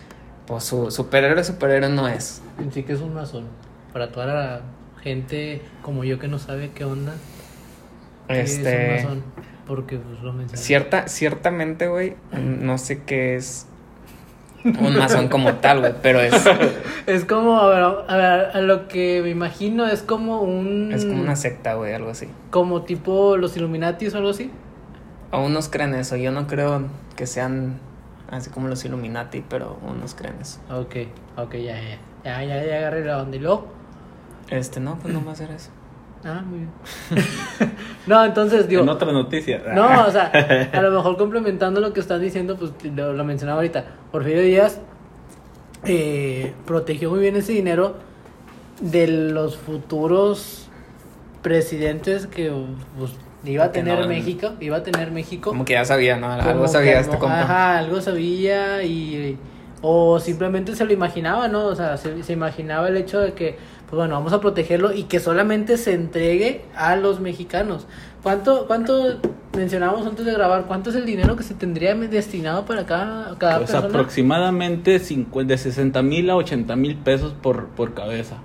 [0.45, 2.41] pues su superhéroe, superhéroe no es.
[2.71, 3.45] Sí que es un masón.
[3.93, 4.61] Para toda la
[5.01, 7.13] gente como yo que no sabe qué onda.
[8.27, 9.23] ¿qué Este, es un masón?
[9.65, 10.61] Porque pues lo mencioné.
[10.61, 13.67] cierta, ciertamente, güey, no sé qué es
[14.79, 16.33] un masón como tal, güey, pero es,
[17.07, 20.91] Es como, a ver, a ver, a lo que me imagino es como un...
[20.93, 22.27] es como una secta, güey, algo así.
[22.49, 24.51] Como tipo los Illuminatis o algo así.
[25.31, 26.83] O unos creen eso, yo no creo
[27.15, 27.79] que sean
[28.29, 30.59] así como los Illuminati, pero unos creen eso.
[30.69, 30.95] Ok,
[31.37, 31.99] ok, ya, ya.
[32.23, 33.37] Ya, ya, ya agarré la onda.
[33.37, 33.67] ¿Y luego?
[34.49, 35.69] Este, no, pues no va a ser eso.
[36.23, 36.71] Ah, muy bien.
[38.07, 38.81] no, entonces, digo...
[38.81, 39.61] En otra noticia.
[39.73, 40.31] No, o sea,
[40.73, 43.85] a lo mejor complementando lo que están diciendo, pues lo, lo mencionaba ahorita.
[44.11, 44.79] Porfirio Díaz
[45.85, 47.95] eh, protegió muy bien ese dinero
[48.81, 50.67] de los futuros
[51.41, 52.51] presidentes que
[52.97, 53.11] pues,
[53.45, 55.51] iba a tener no- México, iba a tener México.
[55.51, 56.31] Como que ya sabía, ¿no?
[56.31, 57.41] Algo sabía este compa.
[57.41, 59.37] Ajá, algo sabía y...
[59.81, 61.65] O simplemente se lo imaginaba, ¿no?
[61.65, 65.03] O sea, se, se imaginaba el hecho de que, pues bueno, vamos a protegerlo y
[65.03, 67.85] que solamente se entregue a los mexicanos.
[68.23, 69.19] ¿Cuánto, cuánto
[69.55, 70.65] mencionábamos antes de grabar?
[70.67, 73.87] ¿Cuánto es el dinero que se tendría destinado para cada, cada Pues persona?
[73.87, 78.37] aproximadamente 50, de 60 mil a 80 mil pesos por, por cabeza.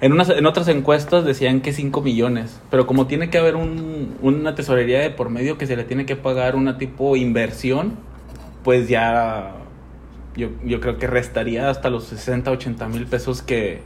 [0.00, 4.16] En, unas, en otras encuestas decían que 5 millones, pero como tiene que haber un-
[4.22, 7.94] una tesorería de por medio que se le tiene que pagar una tipo inversión,
[8.62, 9.54] pues ya
[10.38, 13.82] yo, yo creo que restaría hasta los 60, 80 mil pesos que,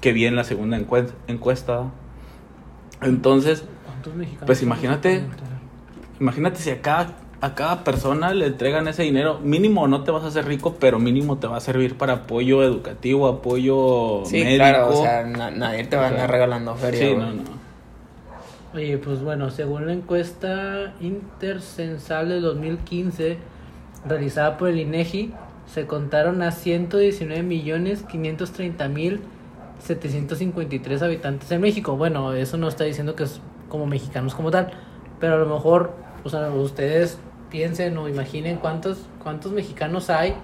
[0.00, 1.90] que vi en la segunda encue- encuesta.
[3.02, 4.46] Entonces, ¿Cuántos mexicanos?
[4.46, 5.24] Pues imagínate.
[6.20, 10.22] Imagínate si a cada, a cada persona le entregan ese dinero, mínimo no te vas
[10.24, 14.56] a hacer rico, pero mínimo te va a servir para apoyo educativo, apoyo Sí, médico.
[14.58, 17.00] claro, o sea, na- nadie te va a O sea, andar regalando feria.
[17.00, 17.42] sí, no, no.
[18.74, 23.38] Oye, pues bueno, según la encuesta intercensal de 2015
[24.06, 25.32] realizada por el INEGI,
[25.72, 29.20] se contaron a 119 millones 530 mil
[29.80, 31.96] 753 habitantes en México.
[31.96, 34.72] Bueno, eso no está diciendo que es como mexicanos como tal,
[35.18, 37.18] pero a lo mejor, o sea, ustedes
[37.50, 40.34] piensen o imaginen cuántos cuántos mexicanos hay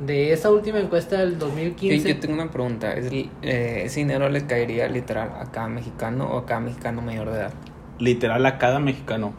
[0.00, 2.08] de esa última encuesta del Yo, 2015.
[2.08, 6.38] yo tengo una pregunta, ¿es, eh, ¿ese dinero le caería literal a cada mexicano o
[6.38, 7.52] a cada mexicano mayor de edad?
[7.98, 9.32] Literal a cada mexicano,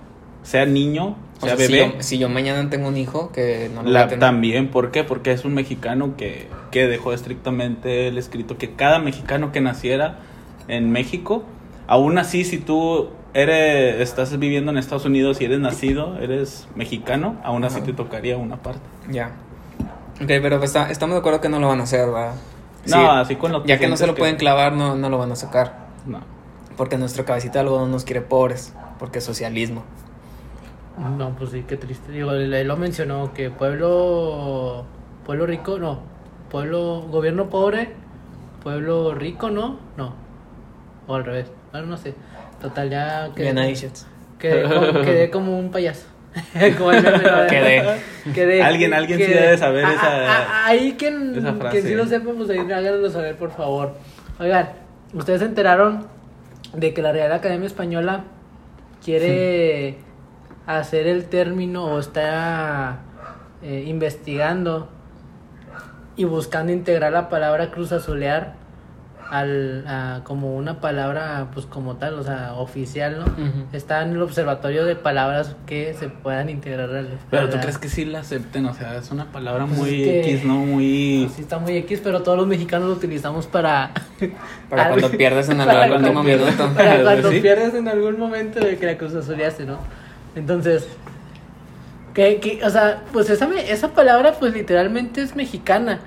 [0.43, 3.84] sea niño, O sea sea, si yo, si yo mañana tengo un hijo que no
[3.84, 4.19] lo la- a tener.
[4.19, 5.04] también, ¿por qué?
[5.04, 10.19] Porque es un mexicano que, que dejó estrictamente el escrito que cada mexicano que naciera
[10.67, 11.43] en México,
[11.88, 17.36] aún así si tú eres, estás viviendo en Estados Unidos y eres nacido, eres mexicano,
[17.43, 17.86] aún así Ajá.
[17.88, 18.82] te tocaría una parte.
[19.12, 19.32] Ya.
[20.22, 22.36] Ok, pero pues, está- estamos de acuerdo que no lo van a hacer, ¿verdad?
[22.86, 25.10] No, Sí, así con lo Ya que no se lo que- pueden clavar, no, no
[25.10, 25.88] lo van a sacar.
[26.06, 26.19] No.
[26.78, 28.74] Porque nuestra cabecita de algodón nos quiere pobres.
[29.00, 29.84] Porque es socialismo.
[30.97, 32.12] No, pues sí, qué triste.
[32.12, 34.86] Digo, él, lo mencionó que pueblo
[35.25, 35.99] pueblo rico, no.
[36.51, 37.89] Pueblo gobierno pobre,
[38.62, 39.79] pueblo rico, ¿no?
[39.97, 40.13] No.
[41.08, 41.51] O al revés.
[41.71, 42.13] Bueno, no sé.
[42.62, 43.49] Total ya quedé,
[44.39, 46.06] quedé, como, quedé como un payaso.
[46.77, 47.47] como el meme, ¿no?
[47.47, 47.84] Quedé.
[48.34, 48.63] Quedé.
[48.63, 49.41] Alguien- alguien sí quedé.
[49.41, 51.71] debe saber Ah, esa- ah, ah, ahí quien, esa frase.
[51.77, 53.93] quien sí lo sepa, pues ahí háganlo saber, por favor.
[54.39, 54.69] Oigan,
[55.13, 56.08] ¿ustedes se enteraron
[56.73, 58.23] de que la Real Academia Española
[59.03, 59.97] quiere
[60.65, 62.99] hacer el término o está
[63.62, 64.88] eh, investigando
[66.15, 68.54] y buscando integrar la palabra cruz azulear
[69.32, 73.23] al, a- como una palabra pues como tal, o sea, oficial, ¿no?
[73.26, 73.65] Ujú.
[73.73, 77.17] Está en el observatorio de palabras que se puedan integrar al...
[77.32, 80.08] Pero tú crees que sí la acepten, o sea, es una palabra Pues muy es
[80.08, 80.56] que- X, ¿no?
[80.58, 81.32] Muy...
[81.36, 83.91] Sí está muy X, pero todos los mexicanos lo utilizamos para...
[84.69, 86.69] Para cuando pierdes en Para último cuando- minuto.
[86.76, 87.39] Para cuando Sí.
[87.39, 89.80] pierdes en algún momento de que la cruz azuleaste, ¿no?
[90.36, 90.88] Entonces,
[92.13, 96.00] que, que, o sea, pues esa, esa palabra pues literalmente es mexicana.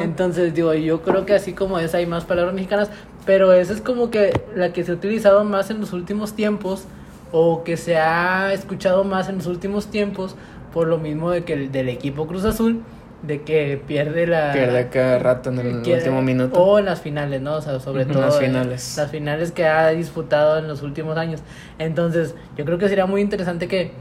[0.00, 2.88] Entonces, digo, yo creo que así como esa hay más palabras mexicanas,
[3.26, 6.84] pero esa es como que la que se ha utilizado más en los últimos tiempos
[7.30, 10.34] o que se ha escuchado más en los últimos tiempos
[10.72, 12.82] por lo mismo de que el, del equipo Cruz Azul
[13.22, 16.62] de que pierde la Pierde cada rato en el que- último minuto.
[16.62, 17.54] O en las finales, ¿no?
[17.56, 18.20] O sea, sobre todo.
[18.20, 18.94] las finales.
[18.96, 21.40] las finales que ha disputado en los últimos años.
[21.78, 23.92] Entonces, yo creo que sería muy interesante que.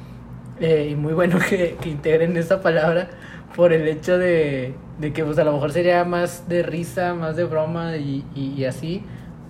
[0.59, 3.09] eh, y muy bueno que, que integren esta palabra
[3.55, 7.35] por el hecho de, de que, pues, a lo mejor sería más de risa, más
[7.37, 9.01] de broma y, y, y así,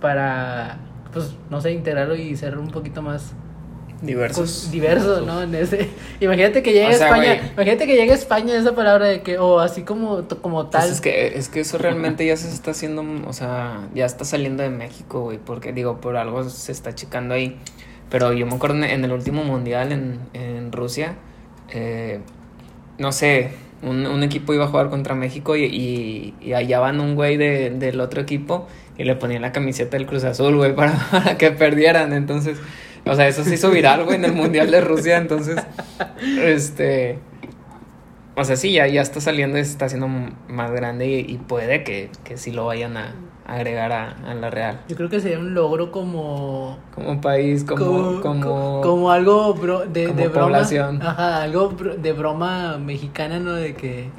[0.02, 0.78] para,
[1.12, 3.34] pues, no sé, integrarlo y ser un poquito más
[4.06, 4.62] Diversos.
[4.64, 5.42] con- diverso, ¿no?
[5.44, 5.90] En ese,
[6.20, 7.52] imagínate que llegue O sea, a España, güey.
[7.54, 10.82] imagínate que llegue a España esa palabra de que, o así como, como tal.
[10.84, 14.26] Pues es que, es que eso realmente ya se está haciendo, o sea, ya está
[14.26, 17.58] saliendo de México, güey, porque digo, por algo se está checando ahí.
[18.10, 21.16] Pero yo me acuerdo en, en el último mundial en, en Rusia,
[21.72, 22.20] eh,
[22.98, 27.00] no sé, un, un equipo iba a jugar contra México y, y, y allá van
[27.00, 30.74] un güey de, del otro equipo y le ponían la camiseta del Cruz Azul, güey,
[30.76, 32.14] para, para que perdieran.
[32.14, 32.58] Entonces,
[33.06, 35.18] o sea, eso se hizo viral, güey, en el mundial de Rusia.
[35.18, 35.58] Entonces,
[36.40, 37.20] este.
[38.38, 40.10] O sea, sí, ya, ya está saliendo y se está haciendo
[40.50, 43.14] más grande y, y puede que, que sí lo vayan a
[43.48, 44.82] agregar a, a la Real.
[44.90, 48.20] Yo creo que sería un logro como Como país, como...
[48.22, 50.46] como, como algo bro- de, como de broma.
[50.48, 51.02] población.
[51.02, 53.54] Ajá, algo de broma mexicana, ¿no?
[53.54, 54.10] De que,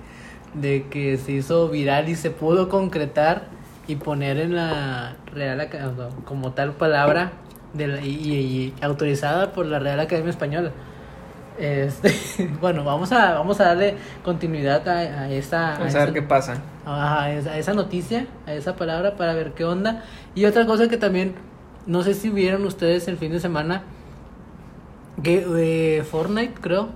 [0.55, 3.49] de que se hizo viral y se pudo concretar
[3.87, 5.69] y poner en la Real
[6.25, 7.33] como tal palabra
[7.77, 10.71] de la- y, autorizada por la Real Academia Española.
[11.59, 12.15] Este,
[12.61, 15.77] bueno, vamos a, vamos a darle continuidad a, a esa...
[15.79, 16.55] Vamos a a ver esa- qué pasa.
[16.85, 20.05] A esa, a esa noticia, a esa palabra para ver qué onda.
[20.35, 21.35] Y otra cosa que también,
[21.87, 23.83] no sé si vieron ustedes el fin de semana,
[25.23, 25.47] que
[25.99, 26.89] eh, Fortnite, creo,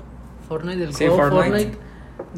[0.49, 1.49] Fortnite, el Sí, juego Fortnite.
[1.51, 1.79] Fortnite,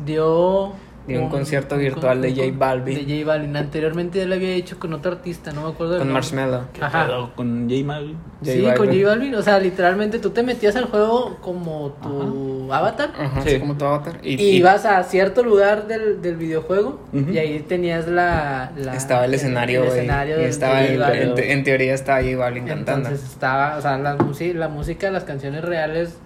[0.05, 0.73] dio...
[1.07, 2.95] Dio un concierto virtual de J Balvin.
[3.07, 3.57] De J Balvin.
[3.57, 6.13] Anteriormente ya lo había hecho con otro artista, no me acuerdo Con.
[6.13, 6.61] Marshmello.
[6.73, 7.09] ¿Qué Ajá.
[7.35, 8.17] Con J Balvin.
[8.41, 8.87] J Sí, con.
[8.89, 9.35] J Balvin.
[9.35, 13.11] O sea, literalmente tú te metías al juego como tu avatar.
[13.19, 13.49] Ajá, Sí.
[13.51, 14.19] así como tu avatar.
[14.23, 18.95] Y, Y y ibas a cierto lugar del, del videojuego y ahí tenías la, la-
[18.95, 19.99] estaba el escenario, el güey.
[19.99, 21.23] escenario y de- estaba de en, J Balvin.
[21.29, 23.09] en, te- en teoría estaba J Balvin cantando.
[23.09, 26.17] Entonces estaba, o sea, la, musi- la música, las canciones reales,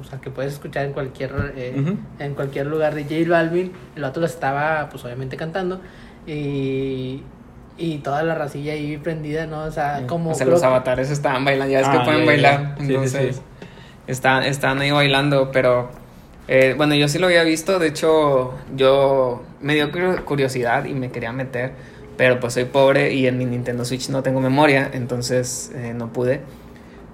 [0.00, 4.04] o sea, que puedes escuchar en cualquier, eh, en cualquier lugar de J Balvin, el
[4.04, 5.80] otro las estaba, pues obviamente cantando
[6.26, 7.22] y,
[7.76, 9.64] y toda la racilla ahí prendida, ¿no?
[9.64, 12.74] O sea, como o sea, los avatares estaban bailando, ya es que Ah, pueden bailar.
[12.78, 13.42] Sí, sí, entonces, sí.
[14.06, 15.90] Están, estaban ahí bailando, pero
[16.48, 17.78] eh, bueno, yo sí lo había visto.
[17.78, 21.72] De hecho, yo me dio cur- curiosidad y me quería meter,
[22.16, 26.08] pero pues soy pobre y en mi Nintendo Switch no tengo memoria, entonces eh, no
[26.12, 26.40] pude.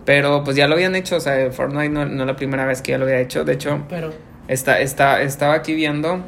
[0.05, 2.83] Pero pues ya lo habían hecho, o sea, Fortnite no, no es la primera vez
[2.83, 3.45] que ya lo había hecho.
[3.45, 4.13] De hecho, Pero,
[4.49, 6.23] Está, está, estaba aquí viendo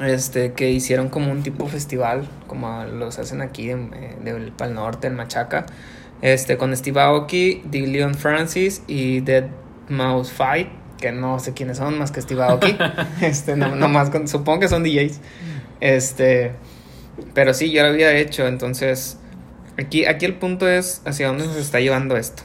[0.00, 4.74] este, que hicieron como un tipo festival, como los hacen aquí en, eh, del Pal
[4.74, 5.66] Norte, en Machaca,
[6.22, 9.44] este, con Steve Aoki, Dillion Francis y Dead
[9.90, 12.74] Mouse Fight, que no sé quiénes son más que Steve Aoki,
[13.20, 15.20] este, no, nomás con- supongo que son DJs,
[15.80, 16.52] este,
[17.34, 19.18] pero sí, yo lo había hecho, entonces,
[19.78, 22.42] aquí, aquí el punto es hacia dónde se está llevando esto,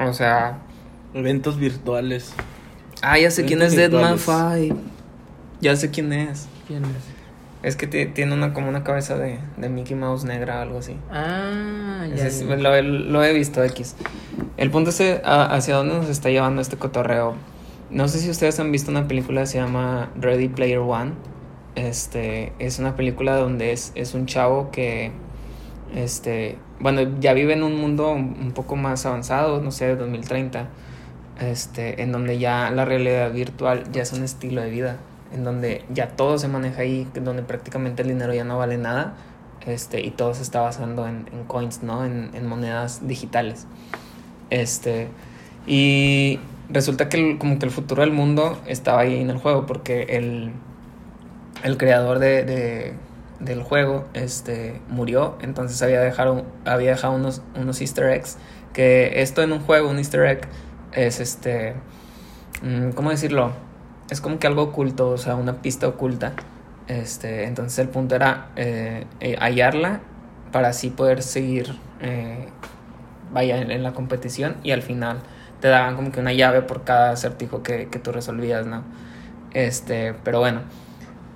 [0.00, 0.58] o sea...
[1.14, 2.32] Eventos virtuales.
[3.02, 4.62] Ah, ya sé quién es Deadman virtuales.
[4.68, 4.80] Five.
[5.60, 6.46] Ya sé quién es.
[6.68, 6.90] ¿quién es?
[7.62, 10.78] Es que ti- tiene una como una cabeza de, de Mickey Mouse negra o algo
[10.78, 10.96] así.
[11.10, 12.28] Ah, ya.
[12.28, 12.56] Ya.
[12.56, 13.96] lo, he- lo he visto X.
[14.56, 17.34] El punto es eh, hacia dónde nos está llevando este cotorreo.
[17.90, 21.12] No sé si ustedes han visto una película que se llama Ready Player One.
[21.74, 25.12] Este es una película donde es, es un chavo que
[25.94, 30.68] este bueno ya vive en un mundo un poco más avanzado, no sé, de 2030
[31.40, 34.96] este, en donde ya la realidad virtual ya es un estilo de vida,
[35.34, 39.14] en donde ya todo se maneja ahí, donde prácticamente el dinero ya no vale nada,
[39.66, 42.04] este, y todo se está basando en, en coins, ¿no?
[42.04, 43.66] En, en monedas digitales.
[44.50, 45.08] Este,
[45.66, 46.38] y
[46.68, 50.02] resulta que el- como que el futuro del mundo estaba ahí en el juego, porque
[50.10, 50.50] el,
[51.62, 52.94] el creador de-
[53.40, 58.36] del juego este, murió, entonces había dejado, había dejado unos, unos easter eggs,
[58.72, 60.40] que esto en un juego, un easter egg,
[60.92, 61.74] es este,
[62.62, 63.52] mm, ¿cómo decirlo?
[64.10, 66.32] Es como que algo oculto, o sea, una pista oculta.
[66.88, 70.00] Este, entonces el punto era eh, eh, hallarla
[70.50, 72.48] para así poder seguir, eh,
[73.32, 75.20] vaya, en, en la competición y al final
[75.60, 78.82] te daban como que una llave por cada acertijo que, que tú resolvías, ¿no?
[79.52, 80.62] Este, pero bueno,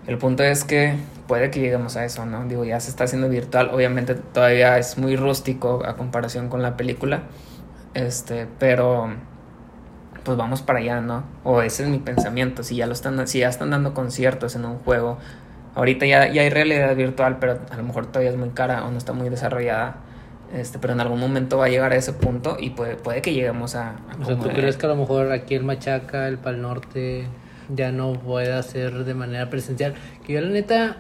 [0.07, 2.45] el punto es que puede que lleguemos a eso, ¿no?
[2.47, 6.77] Digo, ya se está haciendo virtual, obviamente todavía es muy rústico a comparación con la
[6.77, 7.23] película,
[7.95, 9.09] este, pero
[10.25, 11.25] pues vamos para allá, ¿no?
[11.43, 14.65] O ese es mi pensamiento, si ya lo están, si ya están dando conciertos en
[14.65, 15.19] un juego,
[15.75, 18.91] ahorita ya, ya hay realidad virtual, pero a lo mejor todavía es muy cara o
[18.91, 19.97] no está muy desarrollada,
[20.55, 23.33] este, pero en algún momento va a llegar a ese punto y puede, puede que
[23.33, 23.91] lleguemos a...
[23.91, 27.27] a O sea, ¿tú crees que a lo mejor aquí el Machaca, el Pal Norte,
[27.69, 29.95] ya no pueda ser de manera presencial?
[30.27, 30.97] Que yo la neta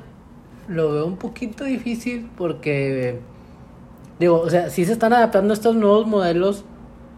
[0.68, 3.18] lo veo un poquito difícil porque,
[4.18, 6.64] digo, o sea, sí se están adaptando estos nuevos modelos,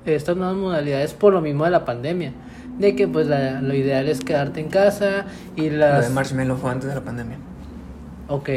[0.05, 2.33] estas nuevas modalidades por lo mismo de la pandemia.
[2.79, 5.25] De que pues la- lo ideal es quedarte en casa
[5.57, 6.09] y Lo las...
[6.09, 7.39] de Marshmallow fue antes de la pandemia.
[8.29, 8.51] Ok,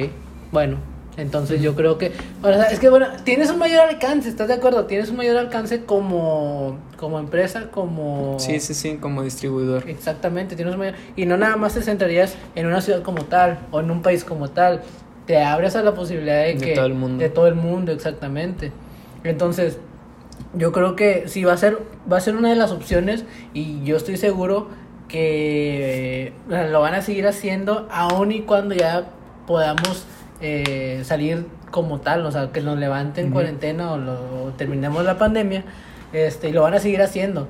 [0.52, 0.78] bueno,
[1.16, 2.12] entonces yo creo que,
[2.44, 4.86] o sea, es que bueno, tienes un mayor alcance, ¿estás de acuerdo?
[4.88, 8.36] Tienes un mayor alcance como, como empresa, como...
[8.40, 9.88] Sí, sí, sí, como distribuidor.
[9.90, 13.80] Exactamente, tienes mayor- y no nada más te centrarías en una ciudad como tal o
[13.80, 14.82] en un país como tal,
[15.26, 17.24] te abres a la posibilidad de De que todo el mundo.
[17.24, 18.72] de todo el mundo, exactamente.
[19.24, 19.78] Entonces,
[20.54, 21.80] yo creo que sí va a ser
[22.12, 23.24] va a ser una de las opciones
[23.54, 24.68] y yo estoy seguro
[25.08, 26.34] que eh,
[26.72, 29.06] lo van a seguir haciendo aun y cuando ya
[29.48, 30.06] podamos
[30.42, 33.34] eh, salir como tal, o sea, que nos levanten Ujú.
[33.34, 35.64] cuarentena o, lo- o terminemos la pandemia,
[36.14, 37.48] este, y lo van a seguir haciendo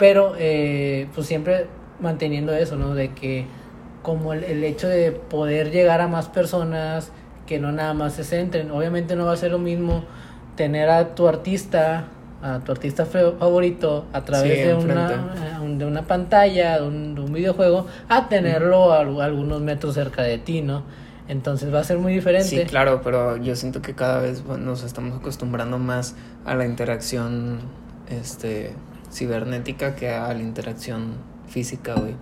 [0.00, 1.66] pero eh, pues siempre
[2.00, 2.94] manteniendo eso, ¿no?
[2.94, 3.44] De que
[4.02, 7.12] como el, el hecho de poder llegar a más personas
[7.46, 10.04] que no nada más se centren, obviamente no va a ser lo mismo
[10.56, 12.04] tener a tu artista,
[12.42, 17.14] a tu artista favorito a través Sí, de, una, eh, de una pantalla, de un,
[17.14, 20.82] de un videojuego, a tenerlo a, a algunos metros cerca de ti, ¿no?
[21.30, 22.48] Entonces va a ser muy diferente.
[22.48, 26.66] Sí, claro, pero yo siento que cada vez bueno, nos estamos acostumbrando más a la
[26.66, 27.60] interacción
[28.08, 28.74] este
[29.12, 32.16] cibernética que a la interacción física, güey.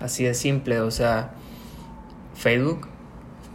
[0.00, 1.34] Así de simple, o sea,
[2.34, 2.88] Facebook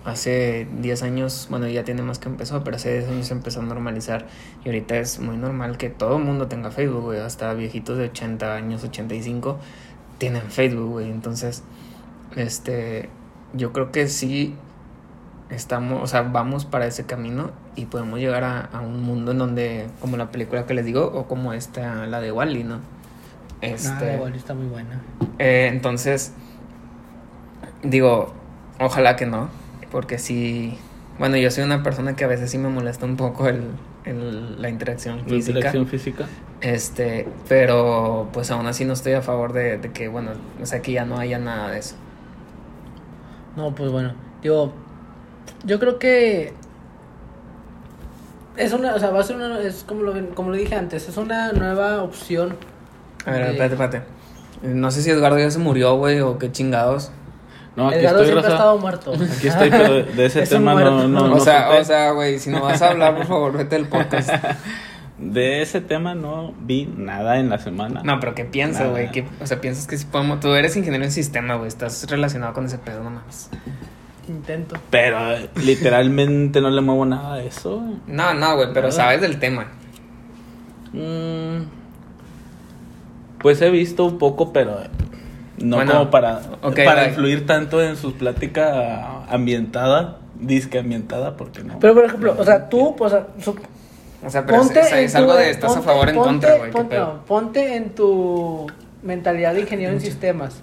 [0.06, 3.64] hace 10 años, bueno, ya tiene más que empezó, pero hace 10 años empezó a
[3.64, 4.28] normalizar
[4.64, 8.10] y ahorita es muy normal que todo el mundo tenga Facebook, güey, hasta viejitos de
[8.10, 9.58] 80 años, 85
[10.20, 11.10] tienen Facebook, güey.
[11.10, 11.64] Entonces,
[12.36, 13.10] este
[13.54, 14.54] yo creo que sí
[15.50, 19.38] estamos, o sea, vamos para ese camino y podemos llegar a, a un mundo en
[19.38, 22.80] donde, como la película que les digo, o como esta, la de Wally, ¿no?
[23.62, 25.02] Este, Ah, igual está muy buena.
[25.40, 26.34] eh, entonces,
[27.84, 28.34] digo,
[28.80, 29.50] ojalá que no,
[29.92, 30.78] porque sí,
[31.20, 33.64] bueno, yo soy una persona que a veces sí me molesta un poco el,
[34.06, 35.52] el- la interacción La física.
[35.58, 36.26] interacción física.
[36.62, 40.32] Este, pero pues aún así no estoy a favor de, de que, bueno,
[40.62, 41.96] o sea, que ya no haya nada de eso.
[43.56, 44.74] No, pues bueno, digo,
[45.68, 46.54] yo creo que
[48.58, 51.08] es una, o sea, va a ser una, es como lo, como lo dije antes,
[51.08, 52.56] es una nueva opción.
[53.26, 54.02] A ver, de- espérate, espérate.
[54.64, 57.12] No sé si Edgardo ya se murió, güey, o qué chingados.
[57.76, 59.14] No, aquí Edgardo estoy, siempre ha estado muerto.
[59.14, 62.40] Aquí estoy, pero de- ese Es tema no, no, o no sea, o sea, güey,
[62.40, 64.30] si no vas a hablar, por favor, vete del podcast.
[65.20, 68.02] De ese tema no vi nada en la semana.
[68.04, 69.10] No, pero ¿qué piensas, güey?
[69.12, 70.40] ¿Qué- O sea, piensas que si podemos...
[70.40, 73.50] Tú eres ingeniero en sistema, güey, estás relacionado con ese pedo nomás.
[74.28, 74.76] Intento.
[74.90, 75.18] Pero
[75.56, 77.82] literalmente no le muevo nada a eso.
[78.08, 78.92] No, no, güey, pero Nada.
[78.92, 79.68] sabes del tema.
[80.94, 81.64] Mm,
[83.40, 84.78] pues he visto un poco, pero
[85.60, 86.42] no Bueno, como para,
[86.86, 91.80] para influir tanto en su plática ambientada, disque ambientada, porque no.
[91.80, 93.56] Pero por ejemplo, o sea, tú, pues, o sea, su-
[94.26, 96.58] O sea, pero ponte es, algo tu- de estás a favor o en ponte- contra,
[96.58, 96.72] güey.
[96.72, 98.68] Ponte, no, ponte en tu
[99.04, 100.62] mentalidad de ingeniero en sistemas.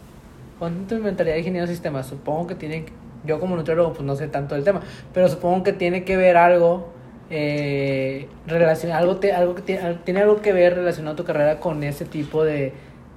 [0.59, 2.07] Ponte en tu mentalidad de ingeniero en sistemas.
[2.07, 2.87] Supongo que tiene,
[3.25, 4.81] yo como nutriólogo, pues no sé tanto del tema,
[5.13, 6.93] pero supongo que tiene que ver algo
[7.31, 11.59] eh, relacion- algo, te- algo que tiene, tiene algo que ver relacionado a tu carrera
[11.59, 12.73] con ese tipo de,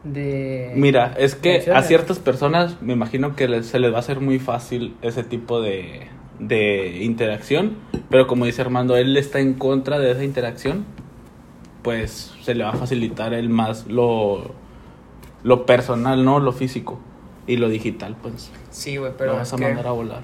[0.06, 4.00] de Mira, es que a ciertas personas me imagino que les- se les va a
[4.00, 6.08] hacer muy fácil ese tipo de,
[6.40, 7.76] de interacción,
[8.10, 10.86] pero como dice Armando, él está en contra de esa interacción,
[11.84, 14.52] pues se le va a facilitar el más lo,
[15.44, 16.40] lo personal, ¿no?
[16.40, 17.00] Lo físico
[17.48, 20.22] y lo digital, pues Sí, güey, lo pero vas es a que mandar a volar.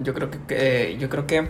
[0.00, 1.48] yo creo que, que- yo creo que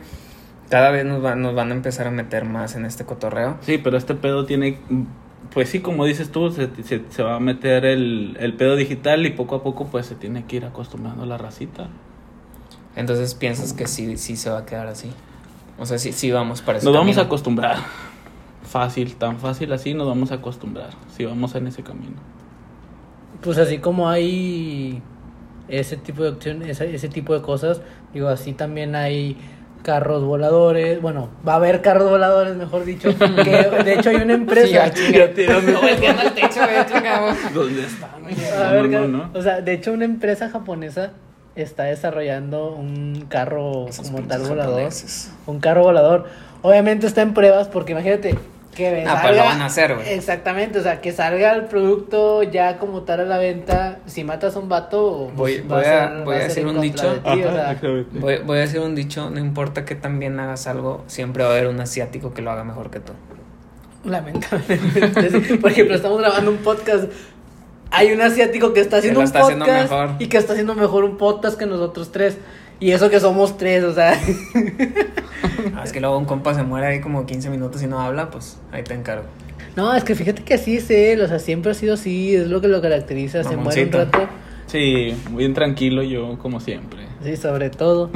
[0.70, 3.56] cada vez nos, va- nos van a empezar a meter más en este cotorreo.
[3.62, 4.78] Sí, pero este pedo tiene,
[5.54, 9.24] pues sí, como dices tú, se, se, se va a meter el, el pedo digital
[9.24, 11.88] y poco a poco pues se tiene que ir acostumbrando la racita.
[12.96, 15.10] Entonces piensas que sí, sí se va a quedar así.
[15.78, 17.76] O sea, sí, sí vamos para ese Nos vamos a acostumbrar.
[18.64, 20.90] Fácil, tan fácil así nos vamos a acostumbrar.
[21.16, 22.16] Si vamos en ese camino.
[23.42, 25.02] Pues así como hay
[25.68, 27.80] ese tipo de opción, ese, ese tipo de cosas,
[28.14, 29.36] digo, así también hay
[29.82, 33.10] carros voladores, bueno, va a haber carros voladores, mejor dicho,
[33.44, 33.50] que
[33.84, 35.72] de hecho hay una empresa, Sí, ya, tírame.
[35.72, 36.60] No, volteando al techo.
[37.54, 38.10] ¿Dónde están?
[38.10, 41.12] A No, ver, no, no, o sea, de hecho una empresa japonesa
[41.54, 45.32] está desarrollando un carro Esos como tal volador, japoneses.
[45.46, 46.26] un carro volador,
[46.62, 48.36] obviamente está en pruebas porque imagínate
[48.74, 50.08] que Ah, pues lo van a hacer, güey.
[50.12, 54.54] Exactamente, o sea, que salga el producto ya como tal a la venta, si matas
[54.54, 57.12] a un vato, Voy- pues, voy va a- ser- voy a decir un dicho.
[57.14, 57.78] de ti, o sea.
[58.12, 61.52] Voy, voy a decir un dicho, no importa que también hagas algo, siempre va a
[61.54, 63.12] haber un asiático que lo haga mejor que tú.
[64.04, 65.58] Lamentablemente.
[65.60, 67.04] Por ejemplo, estamos grabando un podcast.
[67.90, 70.10] Hay un asiático que está haciendo lo un está haciendo podcast mejor.
[70.18, 72.36] y que está haciendo mejor un podcast que nosotros tres.
[72.80, 74.18] Y eso que somos tres, o sea.
[75.74, 78.30] Ah, es que luego un compa se muere ahí como 15 minutos y no habla,
[78.30, 79.24] pues ahí te encargo.
[79.76, 82.48] No, es que fíjate que así es él, o sea, siempre ha sido así, es
[82.48, 83.44] lo que lo caracteriza.
[83.44, 84.18] Se muere un rato.
[84.66, 87.00] Sí, bien tranquilo yo, como siempre.
[87.22, 88.10] Sí, sobre todo.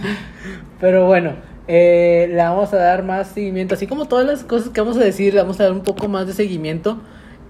[0.80, 1.34] Pero bueno,
[1.68, 5.00] eh, le vamos a dar más seguimiento, así como todas las cosas que vamos a
[5.00, 7.00] decir, le vamos a dar un poco más de seguimiento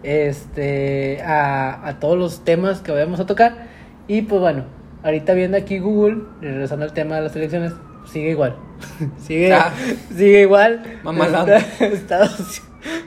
[0.02, 3.68] este, a, a todos los temas que vayamos a tocar.
[4.06, 4.64] Y pues bueno,
[5.04, 7.72] ahorita viendo aquí Google, regresando al tema de las elecciones,
[8.10, 8.56] sigue igual.
[9.18, 9.72] sigue, Ah.
[10.14, 10.82] sigue igual.
[11.04, 11.48] Mamalón.
[11.50, 12.62] Está, está dos-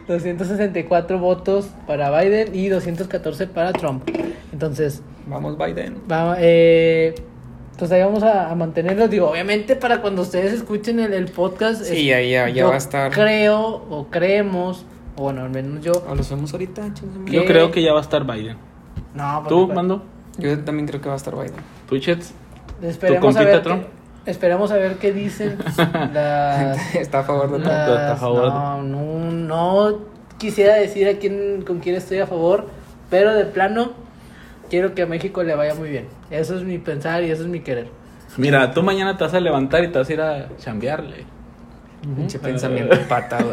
[0.08, 4.10] 264 votos para Biden y 214 para Trump.
[4.52, 5.98] Entonces, Vamos, Biden.
[6.12, 7.14] Va, eh,
[7.78, 9.08] pues ahí vamos a, a mantenerlo.
[9.08, 11.84] Digo, obviamente para cuando ustedes escuchen el, el podcast.
[11.84, 13.12] Sí, ya- ya- ya va a estar.
[13.12, 14.86] Creo o creemos,
[15.18, 15.92] o bueno, al menos yo.
[16.10, 17.32] O los vemos ahorita, madre.
[17.32, 18.58] Yo creo que ya va a estar Biden.
[19.14, 20.04] No, ¿Tú, porque- Mando?
[20.40, 21.54] Yo también creo que va a estar Biden.
[21.88, 22.34] ¿Tú, Chets?
[22.82, 23.62] Esperemos compita ver.
[23.64, 23.84] Trump?
[24.26, 25.58] Qué, esperemos a ver qué dicen
[26.14, 26.96] las.
[26.96, 27.68] Está a favor de Trump.
[27.68, 28.48] Está a favor.
[28.54, 29.98] no, no, no
[30.38, 32.68] quisiera decir a quién, con quién estoy a favor,
[33.10, 33.94] pero de plano
[34.70, 36.08] quiero que a México le vaya muy bien.
[36.30, 37.88] Eso es mi pensar y eso es mi querer.
[38.36, 41.26] Mira, tú mañana te vas a levantar y te vas a ir a chambearle.
[42.16, 43.52] Pinche pensamiento pata, güey.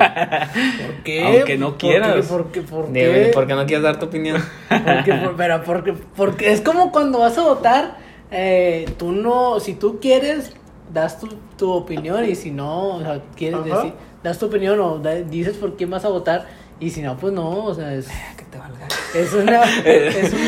[0.86, 1.24] ¿Por qué?
[1.38, 2.14] Aunque no ¿Por quieras.
[2.16, 2.22] qué?
[2.24, 2.60] ¿Por qué?
[2.60, 3.30] ¿Por qué?
[3.32, 4.36] ¿Por qué no quieres dar tu opinión?
[4.68, 7.96] Porque, por- pero porque, porque es como cuando vas a votar,
[8.30, 10.52] eh, tú no, si tú quieres,
[10.92, 13.76] das tu, tu opinión y si no, o sea, quieres Ajá.
[13.76, 16.46] decir, das tu opinión o da- dices por quién vas a votar
[16.80, 18.06] y si no, pues no, o sea, es,
[18.36, 18.86] que te valga.
[19.14, 20.40] es una, es un,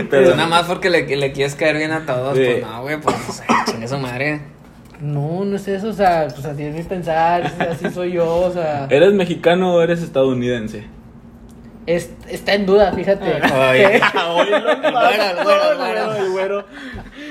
[0.10, 2.36] Pero nada más porque le, le quieres caer bien a todos.
[2.36, 2.44] Sí.
[2.44, 4.40] Pues no, güey, pues o sea, chingue su madre.
[5.00, 8.52] no, no es eso, o sea, pues así es mi pensar, así soy yo, o
[8.52, 10.84] sea, ¿Eres mexicano o eres estadounidense?
[11.96, 13.24] Es- está en duda, fíjate.
[13.40, 16.32] Güero, güero, güero.
[16.32, 16.64] güero.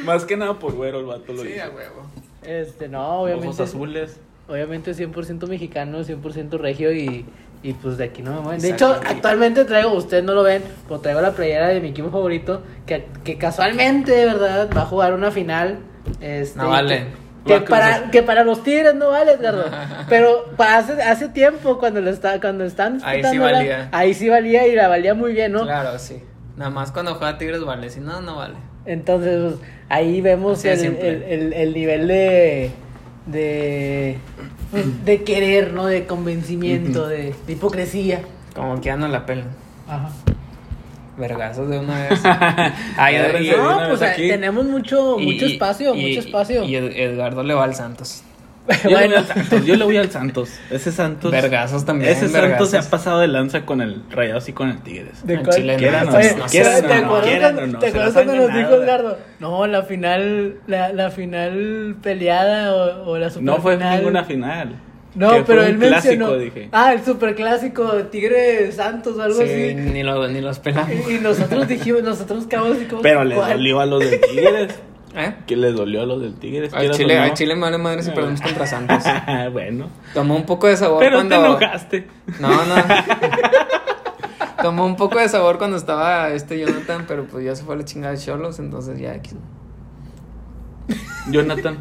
[0.03, 1.61] Más que nada por güero el vato lo Sí, dice.
[1.61, 2.03] a huevo.
[2.43, 3.47] Este, no, obviamente.
[3.49, 4.19] Ojos azules.
[4.47, 7.25] Obviamente 100% mexicano, 100% regio y,
[7.63, 8.61] y pues de aquí no me mueven.
[8.61, 12.09] De hecho, actualmente traigo, ustedes no lo ven, pero traigo la playera de mi equipo
[12.09, 15.79] favorito que, que casualmente, de verdad, va a jugar una final.
[16.21, 16.99] Este, No vale.
[16.99, 19.65] Que, que para, que para los Tigres no vale, Edgardo.
[20.09, 23.89] Pero para hace, hace tiempo, cuando lo está, cuando están Ahí sí valía.
[23.91, 25.63] ahí sí valía y la valía muy bien, ¿no?
[25.63, 26.21] Claro, sí.
[26.55, 28.55] Nada más cuando juega Tigres vale, si no, no vale.
[28.85, 32.71] Entonces, pues, ahí vemos el, el, el, el nivel de,
[33.25, 34.17] de,
[34.71, 35.85] pues, de querer, ¿no?
[35.85, 38.21] De convencimiento, de, de hipocresía.
[38.55, 39.49] Como que ya no la pelan.
[39.87, 40.09] Ajá.
[41.17, 42.19] Vergazos de una vez.
[42.97, 43.15] Ay,
[43.45, 44.27] y- No, pues vez aquí.
[44.29, 46.63] tenemos mucho, mucho y- espacio, y- mucho espacio.
[46.63, 48.23] Y, Ed- Edgardo le va al Santos.
[48.83, 50.49] Yo, le voy bueno, al Santos, yo le voy al Santos.
[50.69, 51.31] Ese Santos.
[51.31, 52.11] Vergazos también.
[52.11, 55.25] Ese Santos se ha pasado de lanza con el Rayados y con el Tigres.
[55.25, 55.55] ¿de cuál?
[55.55, 56.45] Chile no, Quieran Oye, no, no
[57.21, 58.69] quieran ¿te no, acuerdas no, han cuando nos dijo.
[58.83, 59.17] Edgardo?
[59.39, 64.75] No, la final, la, la final peleada o, o la super No fue ninguna final.
[65.17, 66.33] No, Que fue pero un él clásico, mencionó.
[66.37, 66.69] dije.
[66.71, 69.73] Ah, el superclásico Tigre Santos o algo Sí, así.
[69.75, 70.91] ni, lo- ni los pelamos.
[71.09, 73.01] Y, y nosotros dijimos, nosotros quedamos como.
[73.01, 73.53] Pero le ¿cuál?
[73.53, 74.75] dolió a los del Tigres.
[75.15, 75.33] ¿Eh?
[75.47, 76.71] ¿Qué les dolió a los del Tigres?
[76.73, 79.03] Al ¿Quieras Chile, al Chile me vale madre si perdemos contra Santos.
[79.51, 79.89] bueno.
[80.13, 81.35] Tomó un poco de sabor Pero cuando.
[81.35, 82.07] te enojaste.
[82.39, 82.75] No, no.
[84.61, 87.77] Tomó un poco de sabor cuando estaba este Jonathan, pero pues ya se fue a
[87.79, 89.19] la chingada de Cholos, entonces ya.
[91.31, 91.77] Jonathan.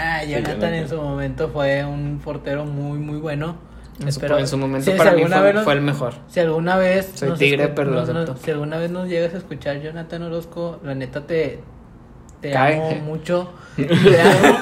[0.00, 3.56] Ah, Jonathan en su momento fue un portero muy, muy bueno.
[4.00, 6.14] En su, Espero- en su momento si- para si mí fue, nos- fue el mejor.
[6.28, 7.10] Si alguna vez.
[7.16, 8.38] Soy nos tigre, pero lo nos-.
[8.40, 11.58] Si alguna vez nos llegas a escuchar, Jonathan Orozco, la neta te.
[12.40, 12.76] Te Cae.
[12.76, 13.52] amo mucho.
[13.76, 13.82] Te
[14.20, 14.58] amo.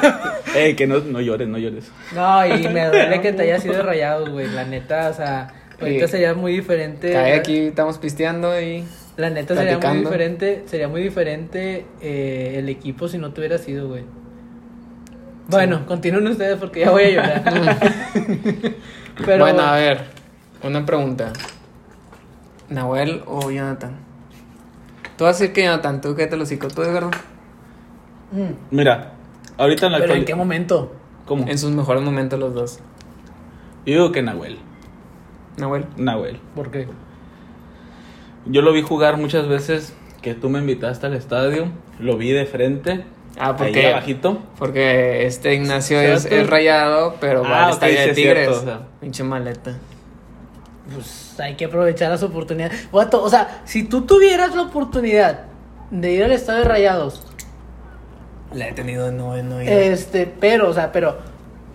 [0.57, 1.93] eh, que no, no llores, no llores.
[2.15, 4.49] No, y me duele que te hayas sido rayados, güey.
[4.49, 6.13] La neta, o sea, ahorita Sí.
[6.13, 7.13] sería muy diferente.
[7.13, 8.83] Cae aquí, estamos pisteando y.
[9.19, 10.11] La neta sería muy platicando.
[10.11, 14.05] diferente, sería muy diferente eh, el equipo si no te hubiera sido, güey.
[15.49, 17.45] Bueno, continúen ustedes porque ya voy a llorar.
[19.25, 20.05] Pero Bueno, a ver,
[20.63, 21.33] una pregunta.
[22.69, 23.97] ¿Nahuel o Jonathan?
[25.17, 27.11] Tú vas a decir que Jonathan, tú qué te lo cico, tú Edgardo.
[28.33, 29.13] Mm, Mira,
[29.57, 30.93] ahorita en la pero en qué momento?
[31.27, 31.47] ¿Cómo?
[31.49, 32.81] En sus mejores momentos los dos.
[33.87, 34.59] Yo digo que Nahuel.
[35.57, 35.87] Nahuel.
[35.97, 36.39] Nahuel.
[36.55, 36.87] ¿Por qué?
[38.47, 41.69] Yo lo vi jugar muchas veces que tú me invitaste al estadio.
[41.99, 43.05] Lo vi de frente.
[43.39, 44.39] Ah, Ahí porque, abajito.
[44.59, 46.35] porque este Ignacio ¿Será es, tú?
[46.35, 48.39] es rayado, pero va Ah, al estadio sí de es Tigres.
[48.49, 48.81] cierto, o sea.
[49.01, 49.77] Pinche maleta.
[50.93, 52.91] Pues hay que aprovechar las oportunidades.
[52.91, 55.41] Guato, o sea, si tú tuvieras la oportunidad
[55.91, 57.23] de ir al estadio de Rayados,
[58.53, 59.69] La he tenido no, no ir.
[59.69, 61.19] este, pero, o sea, pero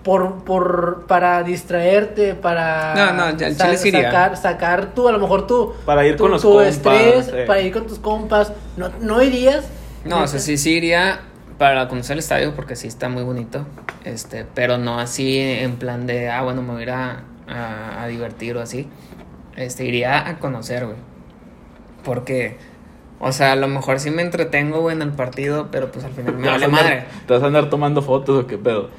[0.03, 4.03] por, por, para distraerte, para No, no, ya, al iría.
[4.05, 7.28] sacar, sacar tú, a lo mejor tú, Para ir tu, con los tu compas, estrés,
[7.34, 7.43] eh.
[7.45, 9.66] para ir con tus compas, no, no irías.
[10.05, 11.20] No, o sea, sí, sí iría
[11.62, 13.68] para conocer el estadio porque sí está muy bonito.
[14.03, 18.01] Este, pero no así en plan de, ah, bueno, me voy a ir a, a-
[18.03, 18.88] a divertir o así.
[19.55, 20.97] Este, iría a conocer, güey.
[22.03, 22.57] Porque,
[23.20, 26.14] o sea, a lo mejor sí me entretengo, güey, en el partido, pero pues al
[26.14, 27.03] final me ¿Te vas vale andar- madre.
[27.28, 28.89] ¿Te vas a andar tomando fotos o qué pedo?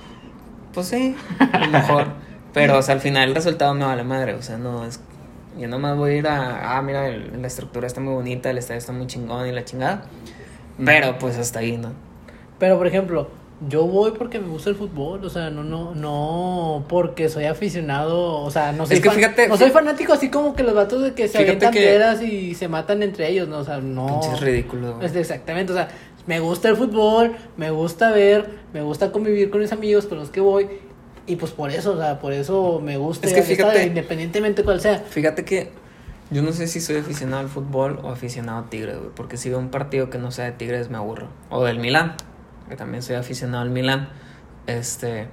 [0.73, 1.17] Pues sí,
[1.53, 2.07] a lo mejor.
[2.55, 4.35] Pero, o sea, al final el resultado me vale madre.
[4.35, 5.01] O sea, no es.
[5.59, 6.77] Yo nomás voy a ir a.
[6.79, 9.65] Ah, mira, el- la estructura está muy bonita, el estadio está muy chingón y la
[9.65, 10.03] chingada.
[10.85, 11.91] Pero, pues hasta ahí, ¿no?
[12.63, 13.27] Pero, por ejemplo,
[13.69, 18.41] yo voy porque me gusta el fútbol, o sea, no, no, no porque soy aficionado,
[18.41, 20.73] o sea, no soy, Es que fan- fíjate- no soy fanático así como que los
[20.73, 23.79] vatos de que se avientan que- piedras y se matan entre ellos, no, o sea,
[23.79, 24.07] no.
[24.21, 25.03] Pinches ridículo.
[25.03, 25.89] Es exactamente, o sea,
[26.29, 30.31] me gusta el fútbol, me gusta ver, me gusta convivir con mis amigos con los
[30.31, 30.69] que voy.
[31.27, 34.81] Y pues por eso, o sea, por eso me gusta Es que fíjate- independientemente cuál
[34.81, 35.01] sea.
[35.01, 35.71] Fíjate que
[36.31, 39.11] yo no sé si soy aficionado al fútbol o aficionado a Tigres, güey.
[39.17, 41.27] Porque si veo un partido que no sea de Tigres me aburro.
[41.51, 42.15] O del Milán,
[42.73, 44.09] que también soy aficionado al Milán.
[44.67, 45.27] Este,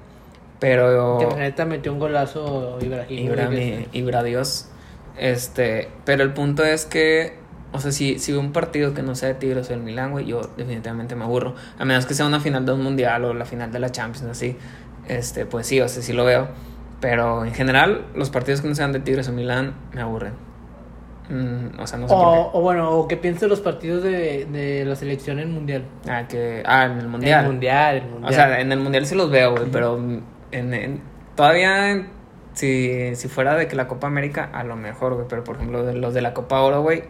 [0.60, 1.20] pero...
[1.20, 3.26] Que neta metió un golazo Ibrahim.
[3.28, 4.70] Ibra, mi- Ibra Dios.
[5.18, 7.38] Este, pero el punto es que,
[7.72, 10.12] o sea, si, si veo un partido que no sea de Tigres o del Milán,
[10.12, 11.56] güey, yo definitivamente me aburro.
[11.78, 14.28] A menos que sea una final de un mundial o la final de la Champions,
[14.30, 14.58] así.
[15.08, 16.50] Este, pues sí, o sea, sí lo veo.
[17.00, 20.34] Pero en general, los partidos que no sean de Tigres o Milán me aburren.
[21.30, 24.46] Mm, o sea, no sé por O, o bueno, o que piense los partidos de,
[24.46, 25.84] de la selección en mundial.
[26.04, 26.12] qué.
[26.12, 27.46] Ah, que, ah, en el mundial.
[27.46, 28.32] El mundial, el mundial.
[28.32, 30.24] O sea, en el mundial sí los veo, güey, pero en,
[30.74, 31.02] en-
[31.36, 32.10] todavía en-
[32.54, 35.84] si, si fuera de que la Copa América, a lo mejor, güey, pero por ejemplo,
[35.86, 37.04] de los de la Copa Oro, güey,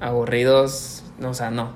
[0.00, 1.72] aburridos, no, o sea, no.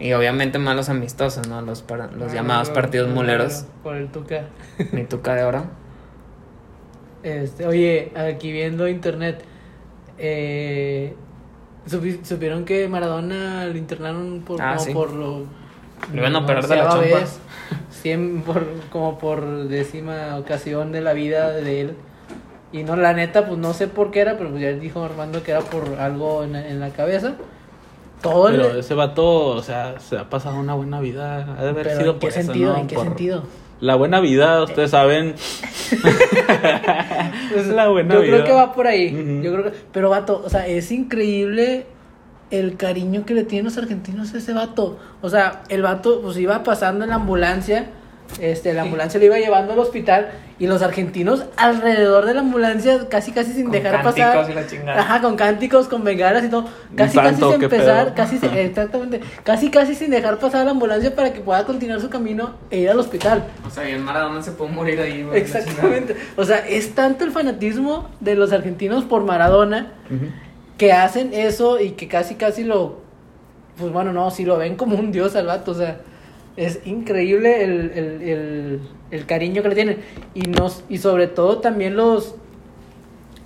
[0.00, 1.62] Y obviamente malos amistosos, ¿no?
[1.62, 4.46] Los, para- los Ah, llamados no, partidos no, muleros, Por el Tuca.
[4.92, 5.64] mi tuca de oro.
[7.22, 9.42] Este, oye, aquí viendo internet,
[10.18, 11.14] eh,
[11.86, 14.92] supi- supieron que Maradona lo internaron por, Ah, como sí.
[14.92, 15.38] por lo.
[16.12, 17.00] Lo iban a operar de la chompa.
[17.00, 17.40] vez,
[17.90, 21.94] cien por, como por décima ocasión de la vida de él.
[22.70, 25.42] Y no, la neta, pues no sé por qué era, pero pues ya dijo Armando
[25.42, 27.34] que era por algo en, la- en la cabeza.
[28.22, 31.56] Todo el- Pero ese vato, o sea, se ha pasado una buena vida.
[31.58, 32.72] Ha de haber pero sido ¿en qué por eso, sentido?
[32.74, 32.78] ¿no?
[32.80, 33.42] ¿En qué Por sentido?
[33.80, 35.34] La buena vida, ustedes saben.
[37.54, 38.32] es la buena Yo vida.
[38.32, 39.40] creo que va por ahí.
[39.42, 41.86] Yo creo que, pero vato, o sea, es increíble
[42.50, 44.98] el cariño que le tienen los argentinos a ese vato.
[45.22, 47.86] O sea, el vato pues iba pasando en la ambulancia,
[48.40, 53.08] este, la ambulancia lo iba llevando al hospital y los argentinos alrededor de la ambulancia
[53.08, 54.50] casi casi sin Con dejar cánticos pasar.
[54.50, 55.00] y la chingada.
[55.00, 56.66] Ajá, con cánticos, con bengalas y todo.
[56.94, 58.14] Casi santo, casi sin empezar, pedo.
[58.14, 62.10] casi exactamente, casi casi sin dejar pasar a la ambulancia para que pueda continuar su
[62.10, 63.44] camino e ir al hospital.
[63.66, 65.40] O sea, y en Maradona se puede morir ahí, güey.
[65.40, 66.16] Exactamente.
[66.36, 69.92] O sea, es tanto el fanatismo de los argentinos por Maradona
[70.76, 73.00] que hacen eso y que casi, casi lo.
[73.78, 75.70] Pues bueno, no, si lo ven como un dios al vato.
[75.70, 75.98] O sea,
[76.58, 78.80] es increíble el, el, el,
[79.10, 79.98] el cariño que le tienen.
[80.34, 82.34] Y, nos, y sobre todo también los.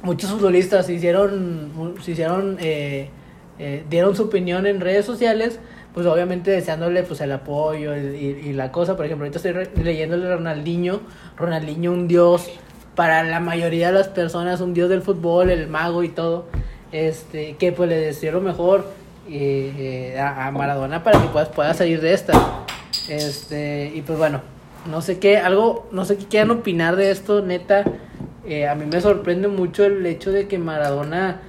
[0.03, 1.95] Muchos futbolistas se hicieron.
[2.03, 2.57] Se hicieron.
[2.61, 3.11] eh,
[3.59, 5.61] eh, dieron su opinión en redes sociales.
[5.95, 8.01] Pues obviamente deseándole pues el apoyo y,
[8.47, 8.97] y- la cosa.
[8.97, 11.01] Por ejemplo, ahorita estoy leyéndole a Ronaldinho.
[11.37, 12.49] Ronaldinho, un dios
[12.97, 16.47] para la mayoría de las personas, un dios del fútbol, el mago y todo.
[16.93, 18.87] Este, que pues le deseo lo mejor
[19.31, 22.62] eh, a, a Maradona para que pueda, pueda salir de esta.
[23.09, 24.43] Este, y pues bueno,
[24.91, 27.85] no sé qué, algo, no sé qué quieran opinar de esto, neta.
[28.45, 31.41] Eh, a mí me sorprende mucho el hecho de que Maradona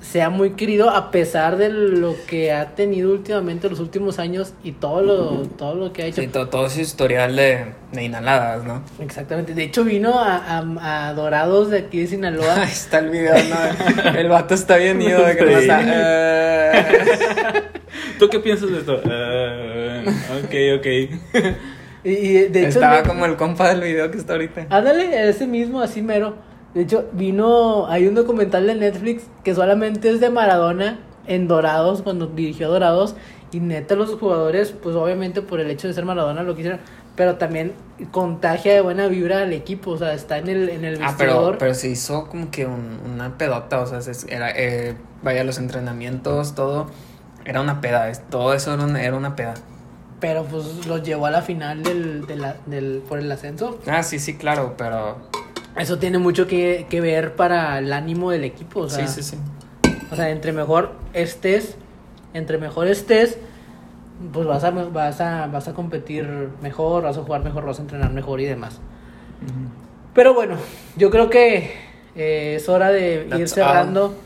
[0.00, 4.72] sea muy querido a pesar de lo que ha tenido últimamente los últimos años y
[4.72, 6.22] todo lo, todo lo que ha hecho.
[6.22, 8.82] Sí, todo, todo su historial de, de inhaladas, ¿no?
[9.00, 9.54] Exactamente.
[9.54, 12.54] De hecho, vino a, a, a Dorados de aquí de Sinaloa.
[12.62, 14.10] Ahí está el video, ¿no?
[14.18, 15.56] El vato está bien ido de que no Sí.
[15.62, 15.80] está.
[15.84, 17.62] eh.
[18.18, 19.00] ¿Tú qué piensas de esto?
[19.04, 20.04] Eh,
[20.44, 20.86] ok, ok.
[22.04, 24.66] y, y de hecho, Estaba no- como el compa del video que está ahorita.
[24.70, 26.36] Ándale, ese mismo, así mero.
[26.78, 27.88] De hecho, vino.
[27.88, 33.16] Hay un documental de Netflix que solamente es de Maradona en Dorados, cuando dirigió Dorados.
[33.50, 36.78] Y neta, los jugadores, pues obviamente por el hecho de ser Maradona lo quisieron.
[37.16, 37.72] Pero también
[38.12, 39.90] contagia de buena vibra al equipo.
[39.90, 41.58] O sea, está en el, en el Ah, pero, vestidor.
[41.58, 45.58] pero se hizo como que un- una pedota, o sea, se- era, eh, vaya, los
[45.58, 46.86] entrenamientos, todo,
[47.44, 49.54] era una peda, es- todo eso era una, era una peda.
[50.20, 53.80] Pero pues los llevó a la final del, de la- del, por el ascenso.
[53.88, 55.16] Ah, sí, sí, claro, pero...
[55.78, 58.80] Eso tiene mucho que, que ver para el ánimo del equipo.
[58.80, 59.92] O sea, sí, sí, sí.
[60.10, 61.76] O sea, entre mejor estés,
[62.34, 63.38] entre mejor estés,
[64.32, 67.82] pues vas a, vas a, vas a competir mejor, vas a jugar mejor, vas a
[67.82, 68.80] entrenar mejor y demás.
[70.14, 70.56] Pero bueno,
[70.96, 71.72] yo creo que
[72.16, 74.16] eh, es hora de ir cerrando,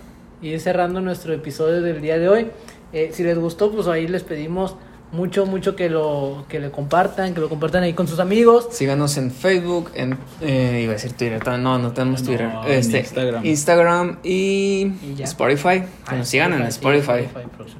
[0.40, 2.50] ir cerrando nuestro episodio del día de hoy.
[2.92, 4.76] Eh, si les gustó, pues ahí les pedimos
[5.12, 8.68] mucho, mucho que lo, que le compartan, que lo compartan ahí con sus amigos.
[8.70, 10.18] Síganos en Facebook, en...
[10.40, 12.50] Eh, iba a decir Twitter, no, no tenemos No, Twitter.
[12.66, 13.44] Este, Instagram.
[13.46, 14.92] Instagram y.
[15.20, 15.84] Spotify.
[16.08, 17.28] Que nos sigan en Spotify.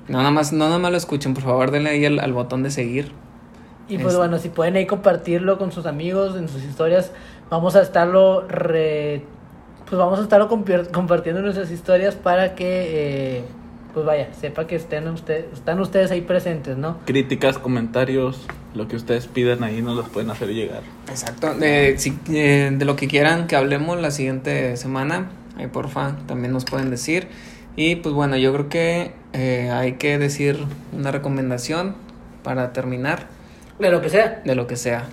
[0.09, 2.63] No nada más, no nada más lo escuchen, por favor, denle ahí al, al botón
[2.63, 3.13] de seguir.
[3.89, 7.11] Y pues Es- bueno, si pueden ahí compartirlo con sus amigos, en sus historias,
[7.51, 9.25] vamos a estarlo re-
[9.89, 13.45] pues vamos a estarlo compartiendo en nuestras historias para que eh,
[13.95, 16.99] pues vaya, sepa que estén ustedes, están ustedes ahí presentes, ¿no?
[17.05, 18.41] Críticas, comentarios,
[18.75, 20.81] lo que ustedes pidan ahí nos los pueden hacer llegar.
[21.09, 21.55] Exacto.
[21.55, 26.53] De, si- eh, de lo que quieran que hablemos la siguiente semana, ahí porfa, también
[26.53, 27.29] nos pueden decir.
[27.77, 30.59] Y pues bueno, yo creo que eh, hay que decir
[30.93, 31.95] una recomendación
[32.43, 33.27] para terminar
[33.79, 34.43] De lo que sea.
[34.45, 35.05] de lo que sea.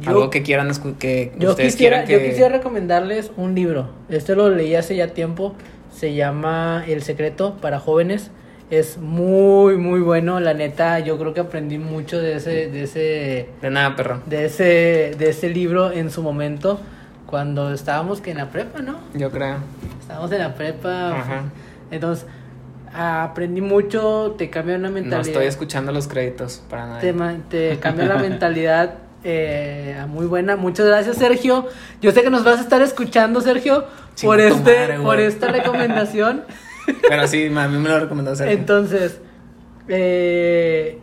[0.00, 2.12] Yo- Algo que quieran que Yo ustedes quisiera, quieran que...
[2.26, 3.90] yo quisiera recomendarles un libro.
[4.08, 5.54] Este lo leí hace ya tiempo.
[5.92, 8.30] Se llama El secreto para jóvenes.
[8.70, 10.40] Es muy, muy bueno.
[10.40, 14.20] La neta, yo creo que aprendí mucho de ese, de ese, De nada, perro.
[14.26, 16.80] de ese, de ese libro en su momento.
[17.26, 18.98] Cuando estábamos que en la prepa, ¿no?
[19.14, 19.56] Yo creo.
[20.00, 21.18] Estábamos en la prepa.
[21.18, 21.42] Ajá.
[21.90, 22.26] Entonces,
[22.94, 24.34] aprendí mucho.
[24.38, 25.26] Te cambia una No mentalidad.
[25.28, 27.00] estoy escuchando los créditos para nada.
[27.00, 27.12] te,
[27.50, 30.56] te cambia la mentalidad eh, muy buena.
[30.56, 31.66] Muchas gracias, Sergio.
[32.00, 33.84] Yo sé que nos vas a estar escuchando, Sergio,
[34.22, 35.02] por este, güey.
[35.02, 36.44] por esta recomendación.
[37.08, 38.56] Pero sí, a mí me lo recomendó Sergio.
[38.56, 39.20] Entonces,
[39.88, 40.98] eh,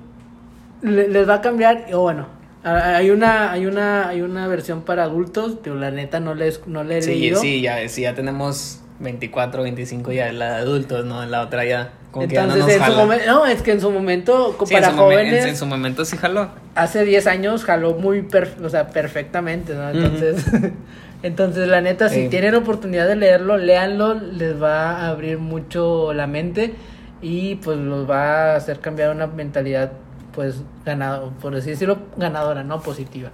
[0.81, 1.85] le- les va a cambiar.
[1.93, 2.27] O bueno,
[2.63, 5.57] a- hay una, hay una, hay una versión para adultos.
[5.63, 7.39] Pero la neta no les, no le he Sí, leído.
[7.41, 11.25] sí, ya, sí, ya tenemos 24, 25 ya, la de adultos, ¿no?
[11.25, 13.71] La otra ya, como que ya no Entonces, nos en su momento, no, es que
[13.71, 16.49] en su momento, Sí, para en su momen- jóvenes, en, en su momento sí jaló.
[16.75, 19.89] hace 10 años jaló muy perf- o sea, perfectamente, ¿no?
[19.89, 20.45] Entonces,
[21.23, 22.29] entonces la neta, si Sí.
[22.29, 26.73] tienen oportunidad de leerlo, léanlo, les va a abrir mucho la mente
[27.21, 29.91] y pues los va a hacer cambiar una mentalidad,
[30.33, 32.81] pues, ganado, por así decirlo, ganadora, ¿no?
[32.81, 33.29] Positiva.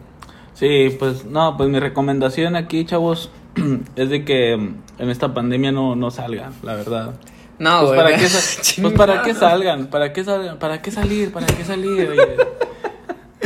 [0.54, 3.30] Sí, pues no, pues mi recomendación aquí, chavos,
[3.96, 7.14] es de que mm, en esta pandemia no, no salgan, la verdad.
[7.60, 8.00] No, Pues güey.
[8.00, 8.24] para, qué,
[8.82, 12.10] pues para qué salgan, para qué salgan, para qué salir, para qué salir.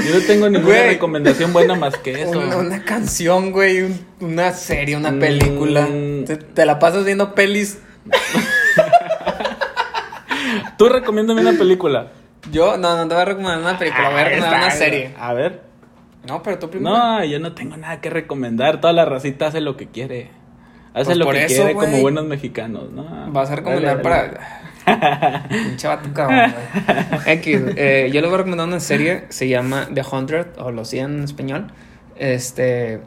[0.07, 0.87] Yo no tengo ninguna Güey.
[0.89, 2.39] recomendación buena más que eso.
[2.39, 5.19] Una, una canción, güey, un- una serie, una Mm.
[5.19, 5.87] película.
[6.25, 7.79] Te, te la pasas viendo pelis.
[10.77, 12.07] Tú recomiéndame una película.
[12.51, 14.71] Yo, no, no te voy a recomendar una película, voy a Ahí recomendar está, una
[14.75, 15.13] serie.
[15.19, 15.61] A ver.
[16.27, 16.95] No, pero tú primero.
[16.97, 18.81] No, yo no tengo nada que recomendar.
[18.81, 20.31] Toda la racita hace lo que quiere.
[20.93, 23.31] Hace Pues lo que eso, quiere como buenos mexicanos, ¿no?
[23.31, 24.29] Vas a recomendar Dale, dale.
[24.33, 24.58] para.
[25.49, 27.35] Pinche vato cabrón, güey.
[27.37, 30.89] X, eh, yo le voy a recomendar una serie, se llama The Hundred, o Los
[30.89, 31.67] 100 en español.
[32.17, 32.99] Este.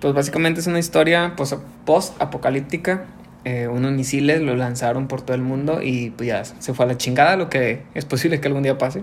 [0.00, 1.56] Pues básicamente es una historia pues,
[1.86, 3.04] post-apocalíptica.
[3.46, 6.88] Eh, unos misiles lo lanzaron por todo el mundo y pues ya se fue a
[6.88, 9.02] la chingada, lo que es posible que algún día pase.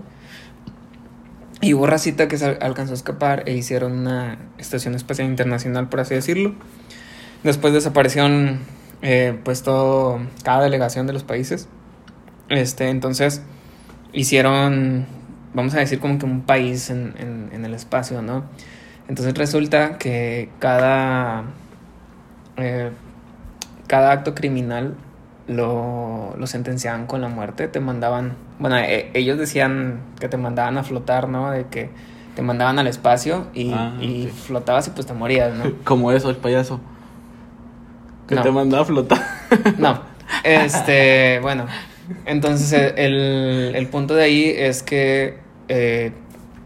[1.62, 5.90] Y hubo racita que se al- alcanzó a escapar e hicieron una estación espacial internacional,
[5.90, 6.56] por así decirlo.
[7.44, 8.60] Después desaparecieron
[9.04, 11.68] eh, pues todo, cada delegación de los países.
[12.52, 13.42] Este, entonces
[14.14, 15.06] hicieron,
[15.54, 18.44] vamos a decir como que un país en, en- en el espacio, ¿no?
[19.08, 21.44] Entonces resulta que cada,
[22.58, 22.92] eh,
[23.88, 24.96] cada acto criminal
[25.48, 30.78] lo, lo sentenciaban con la muerte, te mandaban, bueno, e- ellos decían que te mandaban
[30.78, 31.52] a flotar, ¿no?
[31.52, 31.90] De que
[32.36, 35.72] te mandaban al espacio y, Ah, y flotabas y pues te morías, ¿no?
[35.84, 36.80] Como eso, el payaso.
[38.28, 38.42] Que No.
[38.44, 39.20] te mandaba a flotar.
[39.78, 40.00] No,
[40.44, 41.66] este, bueno,
[42.26, 45.38] entonces el, el punto de ahí es que
[45.68, 46.12] eh,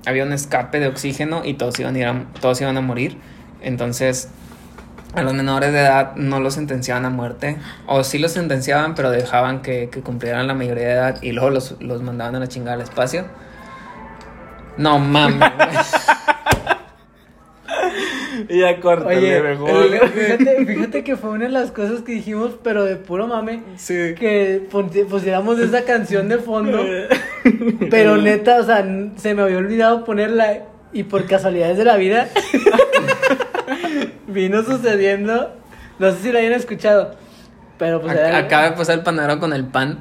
[0.05, 3.17] había un escape de oxígeno y todos iban, a ir a- todos iban a morir.
[3.61, 4.29] Entonces,
[5.15, 9.09] a los menores de edad no los sentenciaban a muerte, o sí los sentenciaban, pero
[9.11, 12.47] dejaban que, que cumplieran la mayoría de edad y luego los, los mandaban a la
[12.47, 13.25] chingada al espacio.
[14.77, 15.39] No mames.
[18.49, 19.69] y ya córtale, Oye, mejor.
[19.85, 23.61] el- fíjate, fíjate que fue una de las cosas que dijimos, pero de puro mame,
[23.77, 24.13] Sí.
[24.17, 24.67] que
[25.09, 26.83] pusiéramos esa canción de fondo.
[27.91, 28.83] Pero neta, o sea,
[29.17, 32.27] se me había olvidado ponerla y por casualidades de la vida
[34.27, 35.53] vino sucediendo.
[35.99, 37.15] No sé si la hayan escuchado,
[37.77, 39.99] pero pues Ac- Acaba de pasar el panadero con el pan.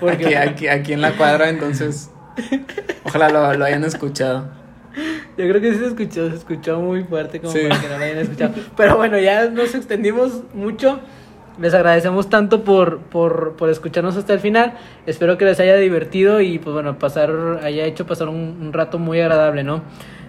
[0.00, 2.10] ¿Por Aquí, aquí, aquí en la cuadra, entonces.
[3.04, 4.48] Ojalá lo, lo hayan escuchado.
[5.36, 7.60] Yo creo que sí se escuchó, se escuchó muy fuerte como Sí.
[7.68, 8.54] para que no la hayan escuchado.
[8.76, 11.00] Pero bueno, ya nos extendimos mucho.
[11.60, 14.74] Les agradecemos tanto por, por, por escucharnos hasta el final.
[15.06, 18.98] Espero que les haya divertido y pues bueno, pasar, haya hecho pasar un, un rato
[18.98, 19.82] muy agradable, ¿no?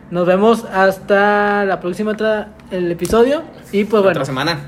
[0.09, 3.43] Nos vemos hasta la próxima tra- el episodio
[3.73, 4.59] y pues bueno, Otra semana.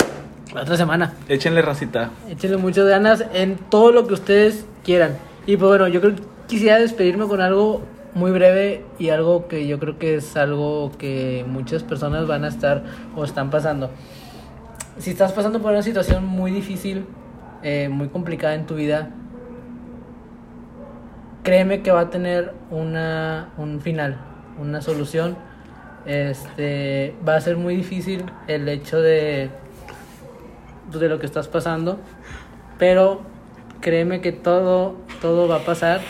[0.54, 1.14] la otra semana.
[1.30, 2.10] Échenle racita.
[2.30, 5.18] Échenle muchas ganas en todo lo que ustedes quieran.
[5.48, 7.82] Y pues bueno, yo creo que quisiera despedirme con algo
[8.14, 12.48] muy breve y algo que yo creo que es algo que muchas personas van a
[12.48, 12.84] estar
[13.16, 13.92] o están pasando.
[14.98, 17.06] Si estás pasando por una situación muy difícil,
[17.64, 19.12] eh, muy complicada en tu vida,
[21.44, 24.18] créeme que va a tener una, un final.
[24.60, 25.38] una solución.
[26.06, 29.50] Este va a ser muy difícil el hecho de
[30.92, 32.00] de lo que estás pasando,
[32.80, 33.22] pero
[33.80, 36.02] créeme que todo todo va a pasar.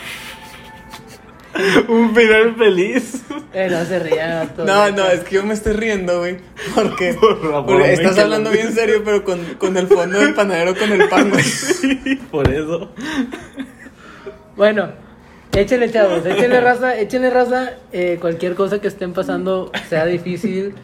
[1.88, 3.22] Un final feliz.
[3.52, 4.48] Eh, no se ría.
[4.54, 4.96] todo No, bien.
[4.96, 6.38] no, es que yo me estoy riendo, güey.
[6.74, 10.74] Porque, Por favor, porque estás hablando bien serio, pero con, con el fondo del panadero
[10.76, 12.16] con el pan, güey.
[12.30, 12.90] Por eso.
[14.56, 14.90] Bueno,
[15.56, 20.74] échenle chavos, échenle raza, échenle raza, eh, cualquier cosa que estén pasando, sea difícil,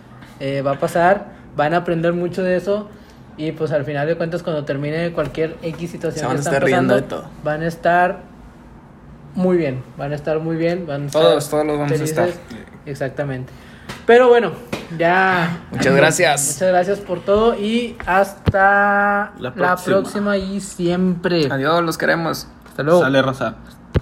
[0.41, 2.89] eh, va a pasar, van a aprender mucho de eso
[3.37, 6.43] y pues al final de cuentas cuando termine cualquier X situación Se van que a
[6.43, 7.31] estar riendo pasando, de todo.
[7.45, 8.23] van a estar
[9.37, 12.05] muy bien, van a estar muy bien, van a estar Todos, todos los vamos a
[12.05, 12.29] estar.
[12.87, 13.53] Exactamente.
[14.07, 14.53] Pero bueno,
[14.99, 15.61] ya.
[15.71, 16.53] Muchas gracias.
[16.55, 19.97] Muchas gracias por todo y hasta La la próxima.
[19.99, 21.49] próxima y siempre.
[21.51, 22.49] Adiós, los queremos.
[22.67, 23.01] Hasta luego.
[23.03, 23.57] Sale raza.